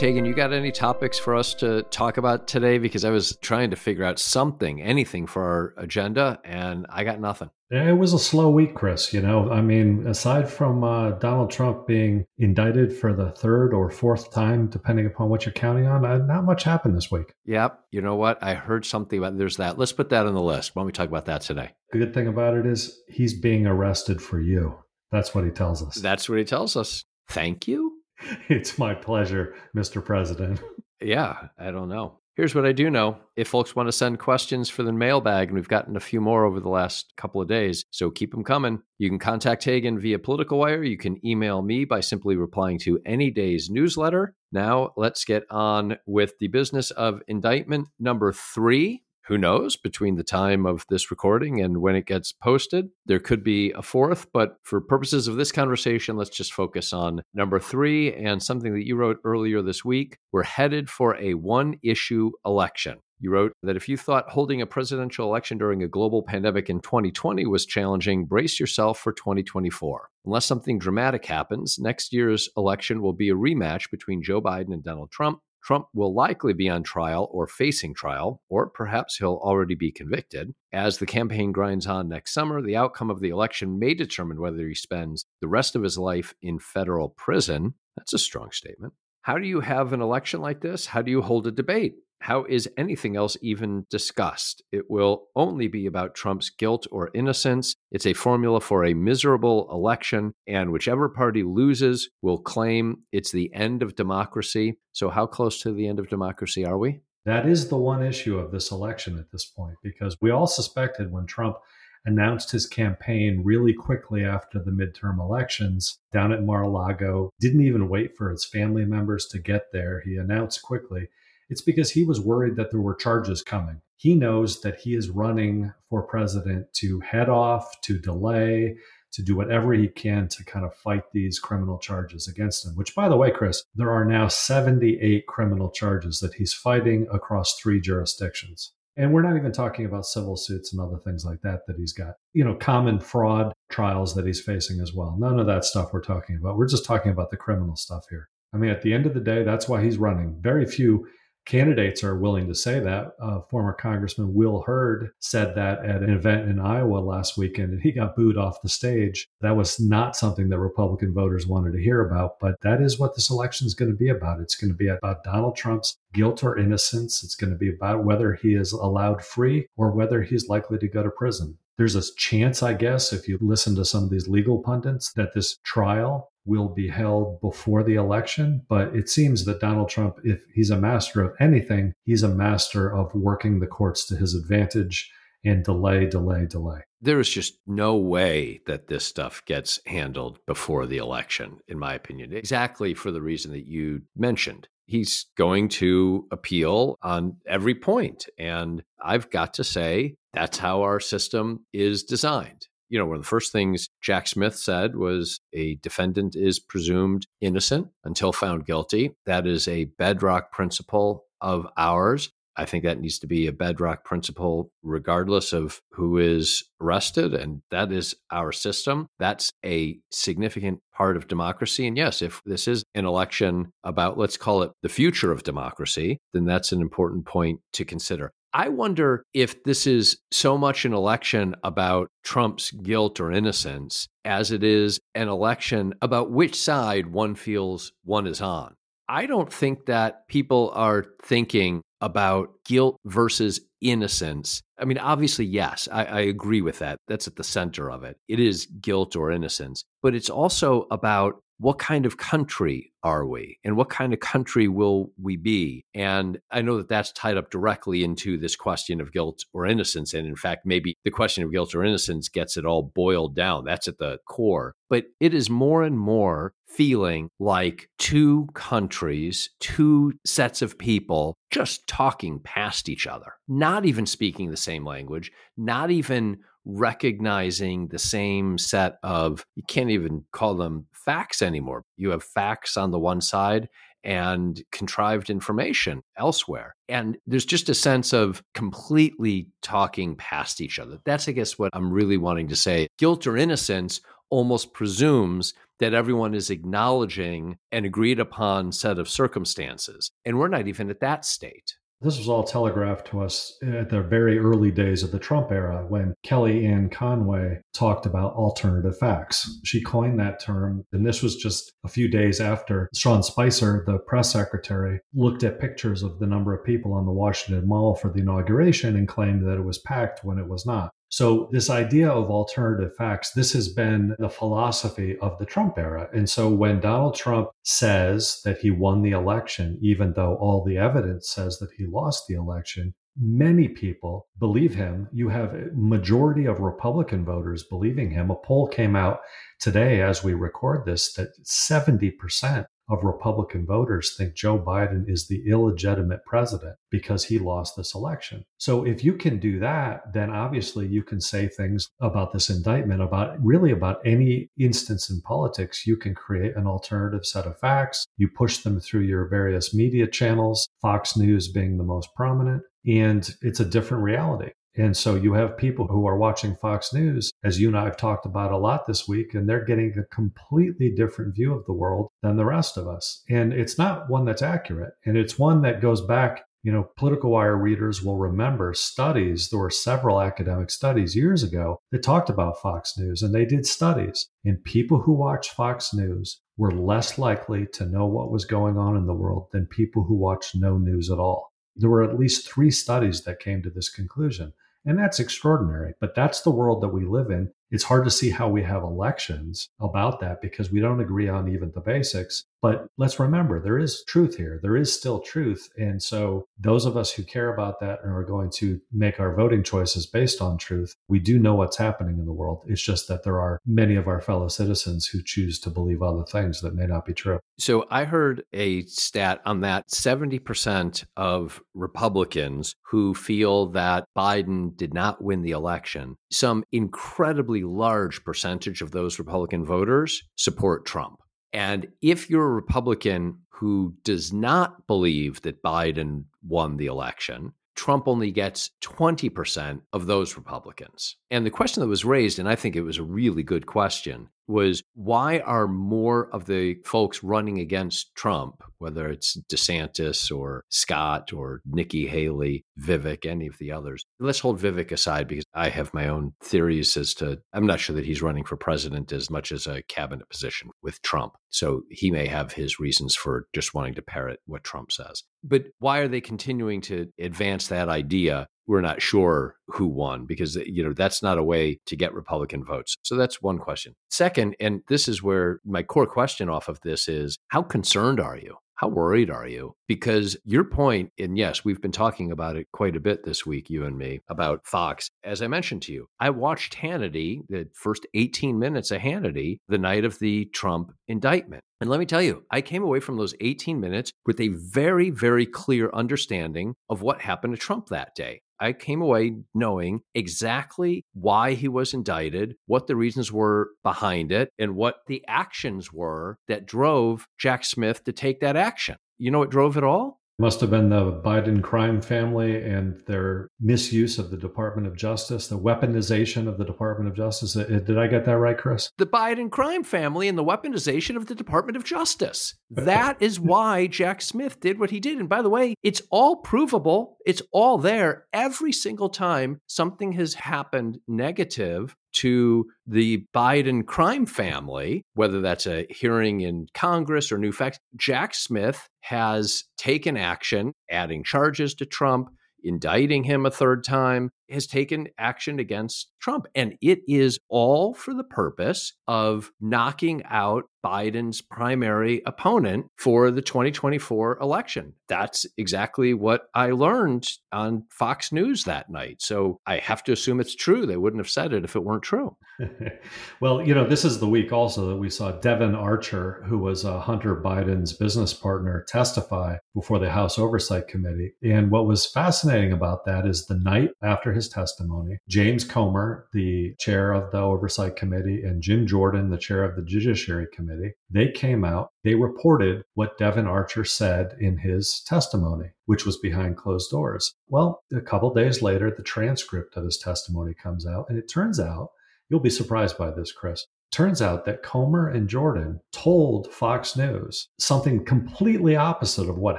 Taegan, 0.00 0.26
you 0.26 0.32
got 0.32 0.54
any 0.54 0.72
topics 0.72 1.18
for 1.18 1.36
us 1.36 1.52
to 1.56 1.82
talk 1.82 2.16
about 2.16 2.48
today? 2.48 2.78
Because 2.78 3.04
I 3.04 3.10
was 3.10 3.36
trying 3.42 3.68
to 3.68 3.76
figure 3.76 4.02
out 4.02 4.18
something, 4.18 4.80
anything 4.80 5.26
for 5.26 5.42
our 5.42 5.74
agenda, 5.76 6.40
and 6.42 6.86
I 6.88 7.04
got 7.04 7.20
nothing. 7.20 7.50
It 7.70 7.98
was 7.98 8.14
a 8.14 8.18
slow 8.18 8.48
week, 8.48 8.74
Chris. 8.74 9.12
You 9.12 9.20
know, 9.20 9.50
I 9.50 9.60
mean, 9.60 10.06
aside 10.06 10.48
from 10.48 10.82
uh, 10.82 11.10
Donald 11.10 11.50
Trump 11.50 11.86
being 11.86 12.24
indicted 12.38 12.96
for 12.96 13.12
the 13.12 13.32
third 13.32 13.74
or 13.74 13.90
fourth 13.90 14.32
time, 14.32 14.68
depending 14.68 15.04
upon 15.04 15.28
what 15.28 15.44
you're 15.44 15.52
counting 15.52 15.86
on, 15.86 16.02
uh, 16.06 16.16
not 16.16 16.44
much 16.44 16.64
happened 16.64 16.96
this 16.96 17.10
week. 17.10 17.34
Yep. 17.44 17.78
You 17.90 18.00
know 18.00 18.14
what? 18.14 18.42
I 18.42 18.54
heard 18.54 18.86
something 18.86 19.18
about 19.18 19.36
there's 19.36 19.58
that. 19.58 19.76
Let's 19.76 19.92
put 19.92 20.08
that 20.08 20.24
on 20.24 20.32
the 20.32 20.40
list. 20.40 20.74
Why 20.74 20.80
don't 20.80 20.86
we 20.86 20.92
talk 20.92 21.08
about 21.08 21.26
that 21.26 21.42
today? 21.42 21.72
The 21.92 21.98
good 21.98 22.14
thing 22.14 22.26
about 22.26 22.56
it 22.56 22.64
is 22.64 22.98
he's 23.06 23.38
being 23.38 23.66
arrested 23.66 24.22
for 24.22 24.40
you. 24.40 24.78
That's 25.12 25.34
what 25.34 25.44
he 25.44 25.50
tells 25.50 25.82
us. 25.82 25.96
That's 25.96 26.26
what 26.26 26.38
he 26.38 26.44
tells 26.44 26.74
us. 26.74 27.04
Thank 27.28 27.68
you. 27.68 27.99
It's 28.48 28.78
my 28.78 28.94
pleasure, 28.94 29.54
Mr. 29.76 30.04
President. 30.04 30.60
Yeah, 31.00 31.48
I 31.58 31.70
don't 31.70 31.88
know. 31.88 32.20
Here's 32.36 32.54
what 32.54 32.64
I 32.64 32.72
do 32.72 32.90
know. 32.90 33.18
If 33.36 33.48
folks 33.48 33.74
want 33.74 33.88
to 33.88 33.92
send 33.92 34.18
questions 34.18 34.70
for 34.70 34.82
the 34.82 34.92
mailbag, 34.92 35.48
and 35.48 35.56
we've 35.56 35.68
gotten 35.68 35.96
a 35.96 36.00
few 36.00 36.20
more 36.20 36.44
over 36.44 36.60
the 36.60 36.68
last 36.68 37.12
couple 37.16 37.42
of 37.42 37.48
days, 37.48 37.84
so 37.90 38.10
keep 38.10 38.30
them 38.30 38.44
coming. 38.44 38.80
You 38.98 39.08
can 39.08 39.18
contact 39.18 39.64
Taegan 39.64 40.00
via 40.00 40.18
Political 40.18 40.58
Wire. 40.58 40.82
You 40.82 40.96
can 40.96 41.24
email 41.26 41.60
me 41.60 41.84
by 41.84 42.00
simply 42.00 42.36
replying 42.36 42.78
to 42.80 43.00
any 43.04 43.30
day's 43.30 43.68
newsletter. 43.68 44.34
Now, 44.52 44.92
let's 44.96 45.24
get 45.24 45.42
on 45.50 45.98
with 46.06 46.34
the 46.38 46.48
business 46.48 46.90
of 46.92 47.20
indictment 47.28 47.88
number 47.98 48.32
three 48.32 49.02
who 49.26 49.38
knows 49.38 49.76
between 49.76 50.16
the 50.16 50.24
time 50.24 50.66
of 50.66 50.84
this 50.88 51.10
recording 51.10 51.60
and 51.60 51.78
when 51.78 51.94
it 51.94 52.06
gets 52.06 52.32
posted 52.32 52.88
there 53.06 53.20
could 53.20 53.44
be 53.44 53.72
a 53.72 53.82
fourth 53.82 54.26
but 54.32 54.56
for 54.62 54.80
purposes 54.80 55.28
of 55.28 55.36
this 55.36 55.52
conversation 55.52 56.16
let's 56.16 56.30
just 56.30 56.52
focus 56.52 56.92
on 56.92 57.22
number 57.34 57.58
three 57.58 58.14
and 58.14 58.42
something 58.42 58.72
that 58.74 58.86
you 58.86 58.96
wrote 58.96 59.18
earlier 59.24 59.62
this 59.62 59.84
week 59.84 60.16
we're 60.32 60.42
headed 60.42 60.88
for 60.88 61.16
a 61.16 61.34
one 61.34 61.76
issue 61.82 62.30
election 62.44 62.98
you 63.22 63.30
wrote 63.30 63.52
that 63.62 63.76
if 63.76 63.86
you 63.86 63.98
thought 63.98 64.30
holding 64.30 64.62
a 64.62 64.66
presidential 64.66 65.28
election 65.28 65.58
during 65.58 65.82
a 65.82 65.88
global 65.88 66.22
pandemic 66.22 66.70
in 66.70 66.80
2020 66.80 67.46
was 67.46 67.66
challenging, 67.66 68.24
brace 68.24 68.58
yourself 68.58 68.98
for 68.98 69.12
2024. 69.12 70.08
Unless 70.24 70.46
something 70.46 70.78
dramatic 70.78 71.26
happens, 71.26 71.78
next 71.78 72.14
year's 72.14 72.48
election 72.56 73.02
will 73.02 73.12
be 73.12 73.28
a 73.28 73.34
rematch 73.34 73.90
between 73.90 74.22
Joe 74.22 74.40
Biden 74.40 74.72
and 74.72 74.82
Donald 74.82 75.10
Trump, 75.10 75.40
Trump 75.62 75.86
will 75.94 76.14
likely 76.14 76.52
be 76.52 76.68
on 76.68 76.82
trial 76.82 77.28
or 77.32 77.46
facing 77.46 77.94
trial, 77.94 78.42
or 78.48 78.68
perhaps 78.68 79.16
he'll 79.16 79.40
already 79.42 79.74
be 79.74 79.92
convicted. 79.92 80.54
As 80.72 80.98
the 80.98 81.06
campaign 81.06 81.52
grinds 81.52 81.86
on 81.86 82.08
next 82.08 82.32
summer, 82.32 82.62
the 82.62 82.76
outcome 82.76 83.10
of 83.10 83.20
the 83.20 83.28
election 83.28 83.78
may 83.78 83.94
determine 83.94 84.40
whether 84.40 84.66
he 84.66 84.74
spends 84.74 85.26
the 85.40 85.48
rest 85.48 85.76
of 85.76 85.82
his 85.82 85.98
life 85.98 86.34
in 86.42 86.58
federal 86.58 87.10
prison. 87.10 87.74
That's 87.96 88.14
a 88.14 88.18
strong 88.18 88.50
statement. 88.52 88.94
How 89.22 89.38
do 89.38 89.46
you 89.46 89.60
have 89.60 89.92
an 89.92 90.00
election 90.00 90.40
like 90.40 90.62
this? 90.62 90.86
How 90.86 91.02
do 91.02 91.10
you 91.10 91.20
hold 91.20 91.46
a 91.46 91.50
debate? 91.50 91.94
How 92.20 92.44
is 92.44 92.68
anything 92.76 93.16
else 93.16 93.38
even 93.40 93.86
discussed? 93.88 94.62
It 94.70 94.90
will 94.90 95.28
only 95.34 95.68
be 95.68 95.86
about 95.86 96.14
Trump's 96.14 96.50
guilt 96.50 96.86
or 96.90 97.10
innocence. 97.14 97.74
It's 97.90 98.06
a 98.06 98.12
formula 98.12 98.60
for 98.60 98.84
a 98.84 98.92
miserable 98.92 99.68
election, 99.72 100.34
and 100.46 100.70
whichever 100.70 101.08
party 101.08 101.42
loses 101.42 102.10
will 102.20 102.38
claim 102.38 102.98
it's 103.10 103.32
the 103.32 103.52
end 103.54 103.82
of 103.82 103.96
democracy. 103.96 104.76
So, 104.92 105.08
how 105.08 105.26
close 105.26 105.62
to 105.62 105.72
the 105.72 105.88
end 105.88 105.98
of 105.98 106.10
democracy 106.10 106.64
are 106.64 106.76
we? 106.76 107.00
That 107.24 107.46
is 107.46 107.68
the 107.68 107.78
one 107.78 108.02
issue 108.02 108.38
of 108.38 108.50
this 108.52 108.70
election 108.70 109.18
at 109.18 109.32
this 109.32 109.46
point, 109.46 109.76
because 109.82 110.14
we 110.20 110.30
all 110.30 110.46
suspected 110.46 111.10
when 111.10 111.26
Trump 111.26 111.56
announced 112.04 112.50
his 112.50 112.66
campaign 112.66 113.42
really 113.44 113.72
quickly 113.72 114.24
after 114.24 114.58
the 114.58 114.70
midterm 114.70 115.20
elections 115.20 115.98
down 116.12 116.32
at 116.32 116.42
Mar 116.42 116.62
a 116.62 116.68
Lago, 116.68 117.30
didn't 117.40 117.64
even 117.64 117.88
wait 117.88 118.16
for 118.16 118.30
his 118.30 118.44
family 118.44 118.84
members 118.84 119.26
to 119.26 119.38
get 119.38 119.72
there. 119.72 120.02
He 120.04 120.16
announced 120.16 120.62
quickly 120.62 121.08
it's 121.50 121.60
because 121.60 121.90
he 121.90 122.04
was 122.04 122.20
worried 122.20 122.56
that 122.56 122.70
there 122.70 122.80
were 122.80 122.94
charges 122.94 123.42
coming. 123.42 123.82
He 123.96 124.14
knows 124.14 124.62
that 124.62 124.80
he 124.80 124.94
is 124.94 125.10
running 125.10 125.72
for 125.90 126.02
president 126.02 126.72
to 126.74 127.00
head 127.00 127.28
off, 127.28 127.80
to 127.82 127.98
delay, 127.98 128.76
to 129.12 129.22
do 129.22 129.36
whatever 129.36 129.72
he 129.72 129.88
can 129.88 130.28
to 130.28 130.44
kind 130.44 130.64
of 130.64 130.74
fight 130.74 131.02
these 131.12 131.38
criminal 131.40 131.78
charges 131.78 132.28
against 132.28 132.64
him. 132.64 132.76
Which, 132.76 132.94
by 132.94 133.08
the 133.08 133.16
way, 133.16 133.30
Chris, 133.30 133.64
there 133.74 133.90
are 133.90 134.04
now 134.04 134.28
78 134.28 135.26
criminal 135.26 135.70
charges 135.70 136.20
that 136.20 136.34
he's 136.34 136.54
fighting 136.54 137.08
across 137.12 137.58
three 137.58 137.80
jurisdictions. 137.80 138.72
And 138.96 139.12
we're 139.12 139.22
not 139.22 139.36
even 139.36 139.52
talking 139.52 139.86
about 139.86 140.06
civil 140.06 140.36
suits 140.36 140.72
and 140.72 140.80
other 140.80 140.98
things 140.98 141.24
like 141.24 141.40
that 141.42 141.66
that 141.66 141.76
he's 141.76 141.92
got. 141.92 142.14
You 142.32 142.44
know, 142.44 142.54
common 142.54 143.00
fraud 143.00 143.52
trials 143.70 144.14
that 144.14 144.26
he's 144.26 144.40
facing 144.40 144.80
as 144.80 144.92
well. 144.94 145.16
None 145.18 145.40
of 145.40 145.46
that 145.46 145.64
stuff 145.64 145.92
we're 145.92 146.02
talking 146.02 146.36
about. 146.36 146.56
We're 146.56 146.68
just 146.68 146.84
talking 146.84 147.10
about 147.10 147.30
the 147.30 147.36
criminal 147.36 147.76
stuff 147.76 148.04
here. 148.08 148.28
I 148.52 148.56
mean, 148.56 148.70
at 148.70 148.82
the 148.82 148.92
end 148.92 149.06
of 149.06 149.14
the 149.14 149.20
day, 149.20 149.42
that's 149.42 149.68
why 149.68 149.82
he's 149.82 149.98
running. 149.98 150.36
Very 150.40 150.66
few 150.66 151.06
candidates 151.50 152.04
are 152.04 152.14
willing 152.14 152.46
to 152.46 152.54
say 152.54 152.78
that. 152.78 153.16
Uh, 153.20 153.40
former 153.50 153.72
Congressman 153.72 154.32
Will 154.32 154.62
Hurd 154.62 155.10
said 155.18 155.56
that 155.56 155.84
at 155.84 156.00
an 156.00 156.10
event 156.10 156.48
in 156.48 156.60
Iowa 156.60 156.98
last 156.98 157.36
weekend, 157.36 157.72
and 157.72 157.82
he 157.82 157.90
got 157.90 158.14
booed 158.14 158.36
off 158.36 158.62
the 158.62 158.68
stage. 158.68 159.28
That 159.40 159.56
was 159.56 159.80
not 159.80 160.14
something 160.14 160.48
that 160.50 160.60
Republican 160.60 161.12
voters 161.12 161.48
wanted 161.48 161.72
to 161.72 161.82
hear 161.82 162.02
about, 162.02 162.38
but 162.38 162.54
that 162.62 162.80
is 162.80 163.00
what 163.00 163.16
this 163.16 163.30
election 163.30 163.66
is 163.66 163.74
going 163.74 163.90
to 163.90 163.96
be 163.96 164.10
about. 164.10 164.40
It's 164.40 164.54
going 164.54 164.70
to 164.70 164.76
be 164.76 164.86
about 164.86 165.24
Donald 165.24 165.56
Trump's 165.56 165.98
guilt 166.12 166.44
or 166.44 166.56
innocence. 166.56 167.24
It's 167.24 167.34
going 167.34 167.50
to 167.50 167.58
be 167.58 167.70
about 167.70 168.04
whether 168.04 168.34
he 168.34 168.54
is 168.54 168.70
allowed 168.70 169.24
free 169.24 169.66
or 169.76 169.90
whether 169.90 170.22
he's 170.22 170.48
likely 170.48 170.78
to 170.78 170.86
go 170.86 171.02
to 171.02 171.10
prison. 171.10 171.58
There's 171.78 171.96
a 171.96 172.14
chance, 172.14 172.62
I 172.62 172.74
guess, 172.74 173.12
if 173.12 173.26
you 173.26 173.38
listen 173.40 173.74
to 173.74 173.84
some 173.84 174.04
of 174.04 174.10
these 174.10 174.28
legal 174.28 174.58
pundits, 174.62 175.12
that 175.14 175.34
this 175.34 175.58
trial 175.64 176.30
will 176.44 176.68
be 176.68 176.88
held 176.88 177.40
before 177.40 177.82
the 177.82 177.94
election. 177.94 178.62
But 178.68 178.94
it 178.94 179.08
seems 179.08 179.44
that 179.44 179.60
Donald 179.60 179.88
Trump, 179.88 180.16
if 180.24 180.42
he's 180.54 180.70
a 180.70 180.80
master 180.80 181.22
of 181.22 181.34
anything, 181.40 181.92
he's 182.04 182.22
a 182.22 182.28
master 182.28 182.94
of 182.94 183.14
working 183.14 183.60
the 183.60 183.66
courts 183.66 184.06
to 184.06 184.16
his 184.16 184.34
advantage 184.34 185.10
and 185.44 185.64
delay, 185.64 186.06
delay, 186.06 186.46
delay. 186.46 186.80
There 187.00 187.20
is 187.20 187.30
just 187.30 187.58
no 187.66 187.96
way 187.96 188.60
that 188.66 188.88
this 188.88 189.04
stuff 189.04 189.42
gets 189.46 189.80
handled 189.86 190.38
before 190.46 190.86
the 190.86 190.98
election, 190.98 191.58
in 191.66 191.78
my 191.78 191.94
opinion, 191.94 192.34
exactly 192.34 192.92
for 192.92 193.10
the 193.10 193.22
reason 193.22 193.52
that 193.52 193.66
you 193.66 194.02
mentioned. 194.14 194.68
He's 194.84 195.26
going 195.38 195.68
to 195.68 196.26
appeal 196.30 196.98
on 197.00 197.36
every 197.46 197.74
point. 197.74 198.26
And 198.38 198.82
I've 199.02 199.30
got 199.30 199.54
to 199.54 199.64
say, 199.64 200.16
that's 200.34 200.58
how 200.58 200.82
our 200.82 201.00
system 201.00 201.64
is 201.72 202.02
designed 202.02 202.66
you 202.90 202.98
know, 202.98 203.06
one 203.06 203.16
of 203.16 203.22
the 203.22 203.28
first 203.28 203.52
things 203.52 203.88
Jack 204.02 204.26
Smith 204.26 204.56
said 204.56 204.96
was 204.96 205.40
a 205.52 205.76
defendant 205.76 206.36
is 206.36 206.58
presumed 206.58 207.26
innocent 207.40 207.88
until 208.04 208.32
found 208.32 208.66
guilty. 208.66 209.12
That 209.24 209.46
is 209.46 209.66
a 209.68 209.84
bedrock 209.84 210.52
principle 210.52 211.24
of 211.40 211.66
ours. 211.76 212.30
I 212.56 212.66
think 212.66 212.84
that 212.84 213.00
needs 213.00 213.20
to 213.20 213.26
be 213.26 213.46
a 213.46 213.52
bedrock 213.52 214.04
principle 214.04 214.70
regardless 214.82 215.52
of 215.52 215.80
who 215.92 216.18
is 216.18 216.64
arrested. 216.80 217.32
And 217.32 217.62
that 217.70 217.92
is 217.92 218.16
our 218.30 218.52
system. 218.52 219.06
That's 219.18 219.50
a 219.64 219.98
significant 220.10 220.80
part 220.92 221.16
of 221.16 221.28
democracy. 221.28 221.86
And 221.86 221.96
yes, 221.96 222.20
if 222.20 222.42
this 222.44 222.68
is 222.68 222.82
an 222.94 223.06
election 223.06 223.72
about, 223.84 224.18
let's 224.18 224.36
call 224.36 224.62
it 224.62 224.72
the 224.82 224.88
future 224.88 225.32
of 225.32 225.44
democracy, 225.44 226.18
then 226.34 226.44
that's 226.44 226.72
an 226.72 226.82
important 226.82 227.24
point 227.24 227.60
to 227.74 227.84
consider. 227.84 228.32
I 228.52 228.68
wonder 228.68 229.22
if 229.32 229.62
this 229.62 229.86
is 229.86 230.18
so 230.32 230.58
much 230.58 230.84
an 230.84 230.92
election 230.92 231.54
about 231.62 232.08
Trump's 232.24 232.72
guilt 232.72 233.20
or 233.20 233.30
innocence 233.30 234.08
as 234.24 234.50
it 234.50 234.64
is 234.64 234.98
an 235.14 235.28
election 235.28 235.94
about 236.02 236.30
which 236.32 236.56
side 236.56 237.06
one 237.06 237.36
feels 237.36 237.92
one 238.04 238.26
is 238.26 238.40
on. 238.40 238.74
I 239.08 239.26
don't 239.26 239.52
think 239.52 239.86
that 239.86 240.28
people 240.28 240.70
are 240.74 241.04
thinking 241.22 241.82
about 242.00 242.50
guilt 242.64 242.96
versus 243.04 243.60
innocence. 243.80 244.62
I 244.78 244.84
mean, 244.84 244.98
obviously, 244.98 245.46
yes, 245.46 245.88
I, 245.90 246.04
I, 246.04 246.20
agree 246.20 246.62
with 246.62 246.78
that. 246.78 246.98
That's 247.08 247.26
at 247.26 247.36
the 247.36 247.44
center 247.44 247.90
of 247.90 248.04
it. 248.04 248.16
It 248.28 248.40
is 248.40 248.66
guilt 248.66 249.16
or 249.16 249.30
innocence, 249.30 249.84
but 250.02 250.14
it's 250.14 250.30
also 250.30 250.86
about 250.90 251.42
what 251.60 251.78
kind 251.78 252.06
of 252.06 252.16
country 252.16 252.90
are 253.02 253.26
we? 253.26 253.58
And 253.62 253.76
what 253.76 253.90
kind 253.90 254.14
of 254.14 254.20
country 254.20 254.66
will 254.66 255.12
we 255.20 255.36
be? 255.36 255.84
And 255.94 256.38
i 256.50 256.62
know 256.62 256.78
that 256.78 256.88
that's 256.88 257.12
tied 257.12 257.36
up 257.36 257.50
directly 257.50 258.02
into 258.02 258.38
this 258.38 258.56
question 258.56 259.00
of 259.00 259.12
guilt 259.12 259.44
or 259.52 259.66
innocence. 259.66 260.14
And 260.14 260.26
in 260.26 260.36
fact 260.36 260.64
maybe 260.64 260.96
the 261.04 261.10
question 261.10 261.44
of 261.44 261.52
guilt 261.52 261.74
or 261.74 261.84
innocence 261.84 262.28
gets 262.28 262.56
it 262.56 262.64
all 262.64 262.82
boiled 262.82 263.36
down. 263.36 263.64
That's 263.64 263.88
at 263.88 263.98
the 263.98 264.18
core. 264.26 264.74
But 264.88 265.04
it 265.20 265.34
is 265.34 265.50
more 265.50 265.82
and 265.82 265.98
more 265.98 266.54
feeling 266.66 267.28
like 267.40 267.90
two 267.98 268.46
countries 268.54 269.50
two 269.58 270.12
sets 270.24 270.62
of 270.62 270.78
people 270.78 271.36
just 271.50 271.86
talking 271.88 272.38
past 272.38 272.88
each 272.88 273.08
other 273.08 273.32
not 273.48 273.84
even 273.84 274.06
speaking 274.06 274.50
the 274.50 274.56
same 274.56 274.84
language 274.84 275.32
not 275.56 275.90
even 275.90 276.38
recognizing 276.64 277.88
the 277.88 277.98
same 277.98 278.58
set 278.58 278.98
of, 279.02 279.44
you 279.56 279.62
can't 279.66 279.90
even 279.90 280.24
call 280.32 280.54
them 280.54 280.86
facts 280.92 281.42
anymore. 281.42 281.84
You 281.96 282.10
have 282.10 282.22
facts 282.22 282.76
on 282.76 282.90
the 282.90 282.98
one 282.98 283.20
side 283.20 283.68
and 284.02 284.62
contrived 284.72 285.28
information 285.28 286.02
elsewhere. 286.16 286.74
And 286.88 287.18
there's 287.26 287.44
just 287.44 287.68
a 287.68 287.74
sense 287.74 288.12
of 288.12 288.42
completely 288.54 289.48
talking 289.62 290.16
past 290.16 290.60
each 290.60 290.78
other. 290.78 290.98
That's, 291.04 291.28
I 291.28 291.32
guess, 291.32 291.58
what 291.58 291.70
I'm 291.74 291.92
really 291.92 292.16
wanting 292.16 292.48
to 292.48 292.56
say. 292.56 292.88
Guilt 292.98 293.26
or 293.26 293.36
innocence 293.36 294.00
almost 294.30 294.72
presumes 294.72 295.52
that 295.80 295.94
everyone 295.94 296.34
is 296.34 296.50
acknowledging 296.50 297.56
an 297.72 297.84
agreed 297.84 298.20
upon 298.20 298.72
set 298.72 298.98
of 298.98 299.08
circumstances. 299.08 300.10
And 300.24 300.38
we're 300.38 300.48
not 300.48 300.68
even 300.68 300.90
at 300.90 301.00
that 301.00 301.24
state. 301.24 301.76
This 302.02 302.16
was 302.16 302.30
all 302.30 302.44
telegraphed 302.44 303.08
to 303.08 303.20
us 303.20 303.58
at 303.62 303.90
the 303.90 304.00
very 304.00 304.38
early 304.38 304.70
days 304.70 305.02
of 305.02 305.10
the 305.10 305.18
Trump 305.18 305.52
era 305.52 305.84
when 305.86 306.14
Kellyanne 306.24 306.90
Conway 306.90 307.60
talked 307.74 308.06
about 308.06 308.32
alternative 308.32 308.96
facts. 308.96 309.60
She 309.64 309.82
coined 309.82 310.18
that 310.18 310.40
term, 310.40 310.86
and 310.92 311.04
this 311.04 311.22
was 311.22 311.36
just 311.36 311.72
a 311.84 311.88
few 311.88 312.08
days 312.08 312.40
after 312.40 312.88
Sean 312.94 313.22
Spicer, 313.22 313.84
the 313.86 313.98
press 313.98 314.32
secretary, 314.32 315.00
looked 315.12 315.44
at 315.44 315.60
pictures 315.60 316.02
of 316.02 316.18
the 316.18 316.26
number 316.26 316.54
of 316.54 316.64
people 316.64 316.94
on 316.94 317.04
the 317.04 317.12
Washington 317.12 317.68
Mall 317.68 317.94
for 317.94 318.10
the 318.10 318.20
inauguration 318.20 318.96
and 318.96 319.06
claimed 319.06 319.46
that 319.46 319.58
it 319.58 319.64
was 319.64 319.78
packed 319.80 320.24
when 320.24 320.38
it 320.38 320.48
was 320.48 320.64
not. 320.64 320.92
So, 321.10 321.48
this 321.50 321.68
idea 321.68 322.08
of 322.08 322.30
alternative 322.30 322.94
facts, 322.96 323.32
this 323.32 323.52
has 323.52 323.68
been 323.68 324.14
the 324.20 324.30
philosophy 324.30 325.18
of 325.18 325.38
the 325.38 325.44
Trump 325.44 325.76
era. 325.76 326.08
And 326.14 326.30
so, 326.30 326.48
when 326.48 326.78
Donald 326.78 327.16
Trump 327.16 327.50
says 327.64 328.40
that 328.44 328.58
he 328.58 328.70
won 328.70 329.02
the 329.02 329.10
election, 329.10 329.76
even 329.82 330.12
though 330.14 330.36
all 330.36 330.64
the 330.64 330.78
evidence 330.78 331.28
says 331.28 331.58
that 331.58 331.72
he 331.76 331.86
lost 331.86 332.28
the 332.28 332.36
election, 332.36 332.94
many 333.20 333.66
people 333.66 334.28
believe 334.38 334.74
him. 334.74 335.08
You 335.12 335.28
have 335.30 335.52
a 335.52 335.70
majority 335.74 336.46
of 336.46 336.60
Republican 336.60 337.24
voters 337.24 337.64
believing 337.64 338.10
him. 338.10 338.30
A 338.30 338.36
poll 338.36 338.68
came 338.68 338.94
out 338.94 339.20
today 339.58 340.02
as 340.02 340.22
we 340.22 340.34
record 340.34 340.84
this 340.84 341.12
that 341.14 341.30
70% 341.44 342.66
of 342.90 343.04
Republican 343.04 343.64
voters 343.64 344.14
think 344.16 344.34
Joe 344.34 344.58
Biden 344.58 345.08
is 345.08 345.28
the 345.28 345.42
illegitimate 345.48 346.24
president 346.26 346.76
because 346.90 347.24
he 347.24 347.38
lost 347.38 347.76
this 347.76 347.94
election. 347.94 348.44
So 348.58 348.84
if 348.84 349.04
you 349.04 349.14
can 349.14 349.38
do 349.38 349.60
that, 349.60 350.12
then 350.12 350.30
obviously 350.30 350.88
you 350.88 351.02
can 351.02 351.20
say 351.20 351.46
things 351.48 351.88
about 352.00 352.32
this 352.32 352.50
indictment, 352.50 353.00
about 353.00 353.42
really 353.42 353.70
about 353.70 354.00
any 354.04 354.50
instance 354.58 355.08
in 355.08 355.20
politics. 355.22 355.86
You 355.86 355.96
can 355.96 356.14
create 356.14 356.56
an 356.56 356.66
alternative 356.66 357.24
set 357.24 357.46
of 357.46 357.58
facts. 357.58 358.04
You 358.16 358.28
push 358.28 358.58
them 358.58 358.80
through 358.80 359.02
your 359.02 359.28
various 359.28 359.72
media 359.72 360.06
channels, 360.06 360.68
Fox 360.82 361.16
News 361.16 361.48
being 361.48 361.78
the 361.78 361.84
most 361.84 362.08
prominent, 362.16 362.62
and 362.86 363.34
it's 363.42 363.60
a 363.60 363.64
different 363.64 364.02
reality. 364.02 364.50
And 364.76 364.96
so 364.96 365.14
you 365.14 365.34
have 365.34 365.56
people 365.56 365.88
who 365.88 366.06
are 366.06 366.16
watching 366.16 366.54
Fox 366.56 366.92
News, 366.92 367.32
as 367.42 367.60
you 367.60 367.68
and 367.68 367.76
I 367.76 367.84
have 367.84 367.96
talked 367.96 368.24
about 368.24 368.52
a 368.52 368.56
lot 368.56 368.86
this 368.86 369.08
week, 369.08 369.34
and 369.34 369.48
they're 369.48 369.64
getting 369.64 369.94
a 369.98 370.14
completely 370.14 370.90
different 370.90 371.34
view 371.34 371.52
of 371.52 371.66
the 371.66 371.72
world 371.72 372.08
than 372.22 372.36
the 372.36 372.44
rest 372.44 372.76
of 372.76 372.86
us. 372.86 373.22
And 373.28 373.52
it's 373.52 373.78
not 373.78 374.08
one 374.08 374.24
that's 374.24 374.42
accurate. 374.42 374.94
And 375.04 375.16
it's 375.16 375.38
one 375.38 375.62
that 375.62 375.80
goes 375.80 376.00
back, 376.00 376.44
you 376.62 376.70
know, 376.70 376.90
Political 376.96 377.30
Wire 377.30 377.56
readers 377.56 378.02
will 378.02 378.18
remember 378.18 378.72
studies. 378.74 379.48
There 379.48 379.58
were 379.58 379.70
several 379.70 380.20
academic 380.20 380.70
studies 380.70 381.16
years 381.16 381.42
ago 381.42 381.80
that 381.90 382.02
talked 382.02 382.30
about 382.30 382.60
Fox 382.60 382.96
News, 382.96 383.22
and 383.22 383.34
they 383.34 383.46
did 383.46 383.66
studies. 383.66 384.28
And 384.44 384.62
people 384.62 385.00
who 385.00 385.12
watch 385.12 385.50
Fox 385.50 385.92
News 385.92 386.40
were 386.56 386.70
less 386.70 387.18
likely 387.18 387.66
to 387.72 387.86
know 387.86 388.06
what 388.06 388.30
was 388.30 388.44
going 388.44 388.76
on 388.76 388.96
in 388.96 389.06
the 389.06 389.14
world 389.14 389.48
than 389.52 389.66
people 389.66 390.04
who 390.04 390.14
watched 390.14 390.54
no 390.54 390.76
news 390.76 391.10
at 391.10 391.18
all. 391.18 391.49
There 391.76 391.90
were 391.90 392.02
at 392.02 392.18
least 392.18 392.48
three 392.48 392.70
studies 392.70 393.22
that 393.22 393.40
came 393.40 393.62
to 393.62 393.70
this 393.70 393.88
conclusion. 393.88 394.52
And 394.84 394.98
that's 394.98 395.20
extraordinary, 395.20 395.94
but 396.00 396.14
that's 396.14 396.40
the 396.40 396.50
world 396.50 396.82
that 396.82 396.88
we 396.88 397.04
live 397.04 397.30
in. 397.30 397.52
It's 397.70 397.84
hard 397.84 398.04
to 398.04 398.10
see 398.10 398.30
how 398.30 398.48
we 398.48 398.62
have 398.62 398.82
elections 398.82 399.68
about 399.80 400.20
that 400.20 400.40
because 400.42 400.70
we 400.72 400.80
don't 400.80 401.00
agree 401.00 401.28
on 401.28 401.48
even 401.48 401.72
the 401.74 401.80
basics. 401.80 402.44
But 402.62 402.88
let's 402.98 403.18
remember, 403.18 403.60
there 403.60 403.78
is 403.78 404.04
truth 404.06 404.36
here. 404.36 404.60
There 404.62 404.76
is 404.76 404.92
still 404.92 405.20
truth. 405.20 405.70
And 405.78 406.02
so, 406.02 406.46
those 406.58 406.84
of 406.84 406.96
us 406.96 407.10
who 407.10 407.22
care 407.22 407.52
about 407.52 407.80
that 407.80 408.00
and 408.02 408.12
are 408.12 408.24
going 408.24 408.50
to 408.56 408.80
make 408.92 409.18
our 409.18 409.34
voting 409.34 409.62
choices 409.62 410.06
based 410.06 410.42
on 410.42 410.58
truth, 410.58 410.94
we 411.08 411.20
do 411.20 411.38
know 411.38 411.54
what's 411.54 411.78
happening 411.78 412.18
in 412.18 412.26
the 412.26 412.32
world. 412.32 412.64
It's 412.66 412.82
just 412.82 413.08
that 413.08 413.22
there 413.22 413.40
are 413.40 413.60
many 413.64 413.96
of 413.96 414.08
our 414.08 414.20
fellow 414.20 414.48
citizens 414.48 415.06
who 415.06 415.22
choose 415.22 415.58
to 415.60 415.70
believe 415.70 416.02
other 416.02 416.24
things 416.24 416.60
that 416.60 416.74
may 416.74 416.86
not 416.86 417.06
be 417.06 417.14
true. 417.14 417.40
So, 417.58 417.86
I 417.90 418.04
heard 418.04 418.44
a 418.52 418.82
stat 418.82 419.40
on 419.46 419.60
that 419.60 419.88
70% 419.88 421.04
of 421.16 421.62
Republicans 421.74 422.74
who 422.90 423.14
feel 423.14 423.66
that 423.70 424.04
Biden 424.16 424.76
did 424.76 424.92
not 424.92 425.22
win 425.22 425.40
the 425.42 425.52
election, 425.52 426.16
some 426.30 426.64
incredibly 426.72 427.62
large 427.62 428.24
percentage 428.24 428.82
of 428.82 428.90
those 428.90 429.18
Republican 429.18 429.64
voters 429.64 430.22
support 430.36 430.86
Trump. 430.86 431.20
And 431.52 431.88
if 432.00 432.30
you're 432.30 432.46
a 432.46 432.50
Republican 432.50 433.40
who 433.48 433.94
does 434.04 434.32
not 434.32 434.86
believe 434.86 435.42
that 435.42 435.62
Biden 435.62 436.24
won 436.42 436.76
the 436.76 436.86
election, 436.86 437.52
Trump 437.74 438.08
only 438.08 438.30
gets 438.30 438.70
20% 438.82 439.80
of 439.92 440.06
those 440.06 440.36
Republicans. 440.36 441.16
And 441.30 441.46
the 441.46 441.50
question 441.50 441.80
that 441.80 441.88
was 441.88 442.04
raised, 442.04 442.38
and 442.38 442.48
I 442.48 442.54
think 442.54 442.76
it 442.76 442.82
was 442.82 442.98
a 442.98 443.02
really 443.02 443.42
good 443.42 443.66
question, 443.66 444.28
was 444.46 444.82
why 444.94 445.38
are 445.40 445.68
more 445.68 446.28
of 446.34 446.46
the 446.46 446.76
folks 446.84 447.22
running 447.22 447.58
against 447.58 448.14
Trump, 448.14 448.62
whether 448.78 449.08
it's 449.08 449.38
DeSantis 449.48 450.34
or 450.34 450.64
Scott 450.68 451.32
or 451.32 451.60
Nikki 451.64 452.06
Haley, 452.06 452.64
Vivek, 452.80 453.26
any 453.26 453.46
of 453.46 453.58
the 453.58 453.72
others? 453.72 454.04
Let's 454.18 454.40
hold 454.40 454.60
Vivek 454.60 454.90
aside 454.92 455.28
because 455.28 455.44
I 455.54 455.68
have 455.68 455.94
my 455.94 456.08
own 456.08 456.32
theories 456.42 456.96
as 456.96 457.14
to, 457.14 457.40
I'm 457.52 457.66
not 457.66 457.80
sure 457.80 457.94
that 457.96 458.04
he's 458.04 458.22
running 458.22 458.44
for 458.44 458.56
president 458.56 459.12
as 459.12 459.30
much 459.30 459.52
as 459.52 459.66
a 459.66 459.82
cabinet 459.84 460.28
position 460.28 460.70
with 460.82 461.00
Trump. 461.02 461.34
So 461.50 461.82
he 461.90 462.10
may 462.10 462.26
have 462.26 462.52
his 462.52 462.80
reasons 462.80 463.14
for 463.14 463.46
just 463.54 463.74
wanting 463.74 463.94
to 463.94 464.02
parrot 464.02 464.40
what 464.46 464.64
Trump 464.64 464.92
says. 464.92 465.22
But 465.42 465.66
why 465.78 465.98
are 465.98 466.08
they 466.08 466.20
continuing 466.20 466.80
to 466.82 467.10
advance 467.18 467.68
that 467.68 467.88
idea 467.88 468.46
we're 468.66 468.80
not 468.80 469.02
sure 469.02 469.56
who 469.68 469.86
won 469.86 470.26
because 470.26 470.56
eh, 470.56 470.64
you 470.66 470.82
know 470.82 470.92
that's 470.92 471.22
not 471.22 471.38
a 471.38 471.42
way 471.42 471.78
to 471.86 471.96
get 471.96 472.14
republican 472.14 472.64
votes 472.64 472.96
so 473.02 473.16
that's 473.16 473.42
one 473.42 473.58
question 473.58 473.94
second 474.10 474.56
and 474.60 474.82
this 474.88 475.08
is 475.08 475.22
where 475.22 475.60
my 475.64 475.82
core 475.82 476.06
question 476.06 476.48
off 476.48 476.68
of 476.68 476.80
this 476.82 477.08
is 477.08 477.38
how 477.48 477.62
concerned 477.62 478.20
are 478.20 478.36
you 478.36 478.56
how 478.80 478.88
worried 478.88 479.28
are 479.28 479.46
you? 479.46 479.74
Because 479.88 480.38
your 480.42 480.64
point, 480.64 481.12
and 481.18 481.36
yes, 481.36 481.66
we've 481.66 481.82
been 481.82 481.92
talking 481.92 482.32
about 482.32 482.56
it 482.56 482.66
quite 482.72 482.96
a 482.96 483.00
bit 483.00 483.24
this 483.24 483.44
week, 483.44 483.68
you 483.68 483.84
and 483.84 483.98
me, 483.98 484.20
about 484.26 484.66
Fox. 484.66 485.10
As 485.22 485.42
I 485.42 485.48
mentioned 485.48 485.82
to 485.82 485.92
you, 485.92 486.06
I 486.18 486.30
watched 486.30 486.78
Hannity, 486.78 487.42
the 487.50 487.68
first 487.74 488.06
18 488.14 488.58
minutes 488.58 488.90
of 488.90 489.02
Hannity, 489.02 489.58
the 489.68 489.76
night 489.76 490.06
of 490.06 490.18
the 490.18 490.46
Trump 490.46 490.94
indictment. 491.08 491.62
And 491.82 491.90
let 491.90 492.00
me 492.00 492.06
tell 492.06 492.22
you, 492.22 492.44
I 492.50 492.62
came 492.62 492.82
away 492.82 493.00
from 493.00 493.18
those 493.18 493.34
18 493.42 493.78
minutes 493.80 494.12
with 494.24 494.40
a 494.40 494.48
very, 494.48 495.10
very 495.10 495.44
clear 495.44 495.90
understanding 495.92 496.74
of 496.88 497.02
what 497.02 497.20
happened 497.20 497.52
to 497.54 497.60
Trump 497.60 497.88
that 497.88 498.14
day. 498.14 498.40
I 498.60 498.74
came 498.74 499.00
away 499.00 499.36
knowing 499.54 500.02
exactly 500.14 501.04
why 501.14 501.54
he 501.54 501.66
was 501.66 501.94
indicted, 501.94 502.56
what 502.66 502.86
the 502.86 502.96
reasons 502.96 503.32
were 503.32 503.70
behind 503.82 504.30
it, 504.32 504.50
and 504.58 504.76
what 504.76 504.96
the 505.06 505.24
actions 505.26 505.92
were 505.92 506.36
that 506.46 506.66
drove 506.66 507.26
Jack 507.38 507.64
Smith 507.64 508.04
to 508.04 508.12
take 508.12 508.40
that 508.40 508.56
action. 508.56 508.96
You 509.18 509.30
know 509.30 509.38
what 509.38 509.50
drove 509.50 509.76
it 509.76 509.84
all? 509.84 510.19
Must 510.40 510.62
have 510.62 510.70
been 510.70 510.88
the 510.88 511.20
Biden 511.22 511.62
crime 511.62 512.00
family 512.00 512.62
and 512.62 512.98
their 513.06 513.50
misuse 513.60 514.18
of 514.18 514.30
the 514.30 514.38
Department 514.38 514.86
of 514.86 514.96
Justice, 514.96 515.48
the 515.48 515.58
weaponization 515.58 516.48
of 516.48 516.56
the 516.56 516.64
Department 516.64 517.10
of 517.10 517.14
Justice. 517.14 517.54
Uh, 517.54 517.64
did 517.64 517.98
I 517.98 518.06
get 518.06 518.24
that 518.24 518.38
right, 518.38 518.56
Chris? 518.56 518.90
The 518.96 519.04
Biden 519.04 519.50
crime 519.50 519.84
family 519.84 520.28
and 520.28 520.38
the 520.38 520.42
weaponization 520.42 521.14
of 521.14 521.26
the 521.26 521.34
Department 521.34 521.76
of 521.76 521.84
Justice. 521.84 522.54
That 522.70 523.18
is 523.20 523.38
why 523.38 523.86
Jack 523.86 524.22
Smith 524.22 524.60
did 524.60 524.80
what 524.80 524.88
he 524.88 524.98
did. 524.98 525.18
And 525.18 525.28
by 525.28 525.42
the 525.42 525.50
way, 525.50 525.74
it's 525.82 526.00
all 526.10 526.36
provable, 526.36 527.18
it's 527.26 527.42
all 527.52 527.76
there. 527.76 528.24
Every 528.32 528.72
single 528.72 529.10
time 529.10 529.60
something 529.66 530.12
has 530.12 530.32
happened 530.32 531.00
negative, 531.06 531.94
to 532.12 532.66
the 532.86 533.24
Biden 533.34 533.86
crime 533.86 534.26
family, 534.26 535.04
whether 535.14 535.40
that's 535.40 535.66
a 535.66 535.86
hearing 535.90 536.40
in 536.40 536.66
Congress 536.74 537.30
or 537.30 537.38
new 537.38 537.52
facts, 537.52 537.78
Jack 537.96 538.34
Smith 538.34 538.88
has 539.00 539.64
taken 539.76 540.16
action, 540.16 540.72
adding 540.90 541.24
charges 541.24 541.74
to 541.74 541.86
Trump, 541.86 542.28
indicting 542.62 543.24
him 543.24 543.46
a 543.46 543.50
third 543.50 543.84
time, 543.84 544.30
has 544.52 544.66
taken 544.66 545.08
action 545.18 545.58
against 545.58 546.10
Trump. 546.20 546.46
And 546.54 546.76
it 546.80 547.00
is 547.08 547.38
all 547.48 547.94
for 547.94 548.14
the 548.14 548.24
purpose 548.24 548.94
of 549.06 549.50
knocking 549.60 550.22
out 550.24 550.64
Biden's 550.84 551.40
primary 551.42 552.22
opponent 552.26 552.86
for 552.96 553.30
the 553.30 553.42
2024 553.42 554.38
election. 554.40 554.94
That's 555.08 555.46
exactly 555.58 556.14
what 556.14 556.42
I 556.54 556.70
learned 556.70 557.28
on 557.52 557.84
Fox 557.90 558.32
News 558.32 558.64
that 558.64 558.88
night. 558.88 559.20
So 559.20 559.60
I 559.66 559.78
have 559.78 560.02
to 560.04 560.12
assume 560.12 560.40
it's 560.40 560.54
true. 560.54 560.86
They 560.86 560.96
wouldn't 560.96 561.20
have 561.20 561.30
said 561.30 561.52
it 561.52 561.64
if 561.64 561.76
it 561.76 561.84
weren't 561.84 562.02
true. 562.02 562.36
well, 563.40 563.66
you 563.66 563.74
know, 563.74 563.86
this 563.86 564.04
is 564.04 564.20
the 564.20 564.28
week 564.28 564.52
also 564.52 564.88
that 564.88 564.96
we 564.96 565.10
saw 565.10 565.32
Devon 565.32 565.74
Archer, 565.74 566.42
who 566.46 566.58
was 566.58 566.84
uh, 566.84 567.00
Hunter 567.00 567.36
Biden's 567.36 567.92
business 567.92 568.32
partner, 568.32 568.84
testify 568.88 569.56
before 569.74 569.98
the 569.98 570.10
House 570.10 570.38
Oversight 570.38 570.88
Committee. 570.88 571.34
And 571.42 571.70
what 571.70 571.86
was 571.86 572.06
fascinating 572.06 572.72
about 572.72 573.04
that 573.06 573.26
is 573.26 573.46
the 573.46 573.58
night 573.58 573.90
after 574.02 574.32
his 574.32 574.39
his 574.40 574.48
testimony. 574.48 575.18
James 575.28 575.64
Comer, 575.64 576.26
the 576.32 576.74
chair 576.78 577.12
of 577.12 577.30
the 577.30 577.38
Oversight 577.38 577.94
Committee, 577.94 578.42
and 578.42 578.62
Jim 578.62 578.86
Jordan, 578.86 579.28
the 579.28 579.36
chair 579.36 579.62
of 579.64 579.76
the 579.76 579.82
Judiciary 579.82 580.46
Committee, 580.52 580.92
they 581.10 581.30
came 581.30 581.62
out, 581.62 581.90
they 582.04 582.14
reported 582.14 582.82
what 582.94 583.18
Devon 583.18 583.46
Archer 583.46 583.84
said 583.84 584.34
in 584.40 584.56
his 584.56 585.02
testimony, 585.06 585.66
which 585.84 586.06
was 586.06 586.16
behind 586.16 586.56
closed 586.56 586.90
doors. 586.90 587.34
Well, 587.48 587.82
a 587.94 588.00
couple 588.00 588.32
days 588.32 588.62
later, 588.62 588.90
the 588.90 589.02
transcript 589.02 589.76
of 589.76 589.84
his 589.84 589.98
testimony 589.98 590.54
comes 590.54 590.86
out, 590.86 591.06
and 591.10 591.18
it 591.18 591.28
turns 591.28 591.60
out, 591.60 591.90
you'll 592.30 592.40
be 592.40 592.48
surprised 592.48 592.96
by 592.96 593.10
this, 593.10 593.32
Chris, 593.32 593.66
Turns 593.90 594.22
out 594.22 594.44
that 594.44 594.62
Comer 594.62 595.08
and 595.08 595.28
Jordan 595.28 595.80
told 595.92 596.52
Fox 596.52 596.96
News 596.96 597.48
something 597.58 598.04
completely 598.04 598.76
opposite 598.76 599.28
of 599.28 599.36
what 599.36 599.58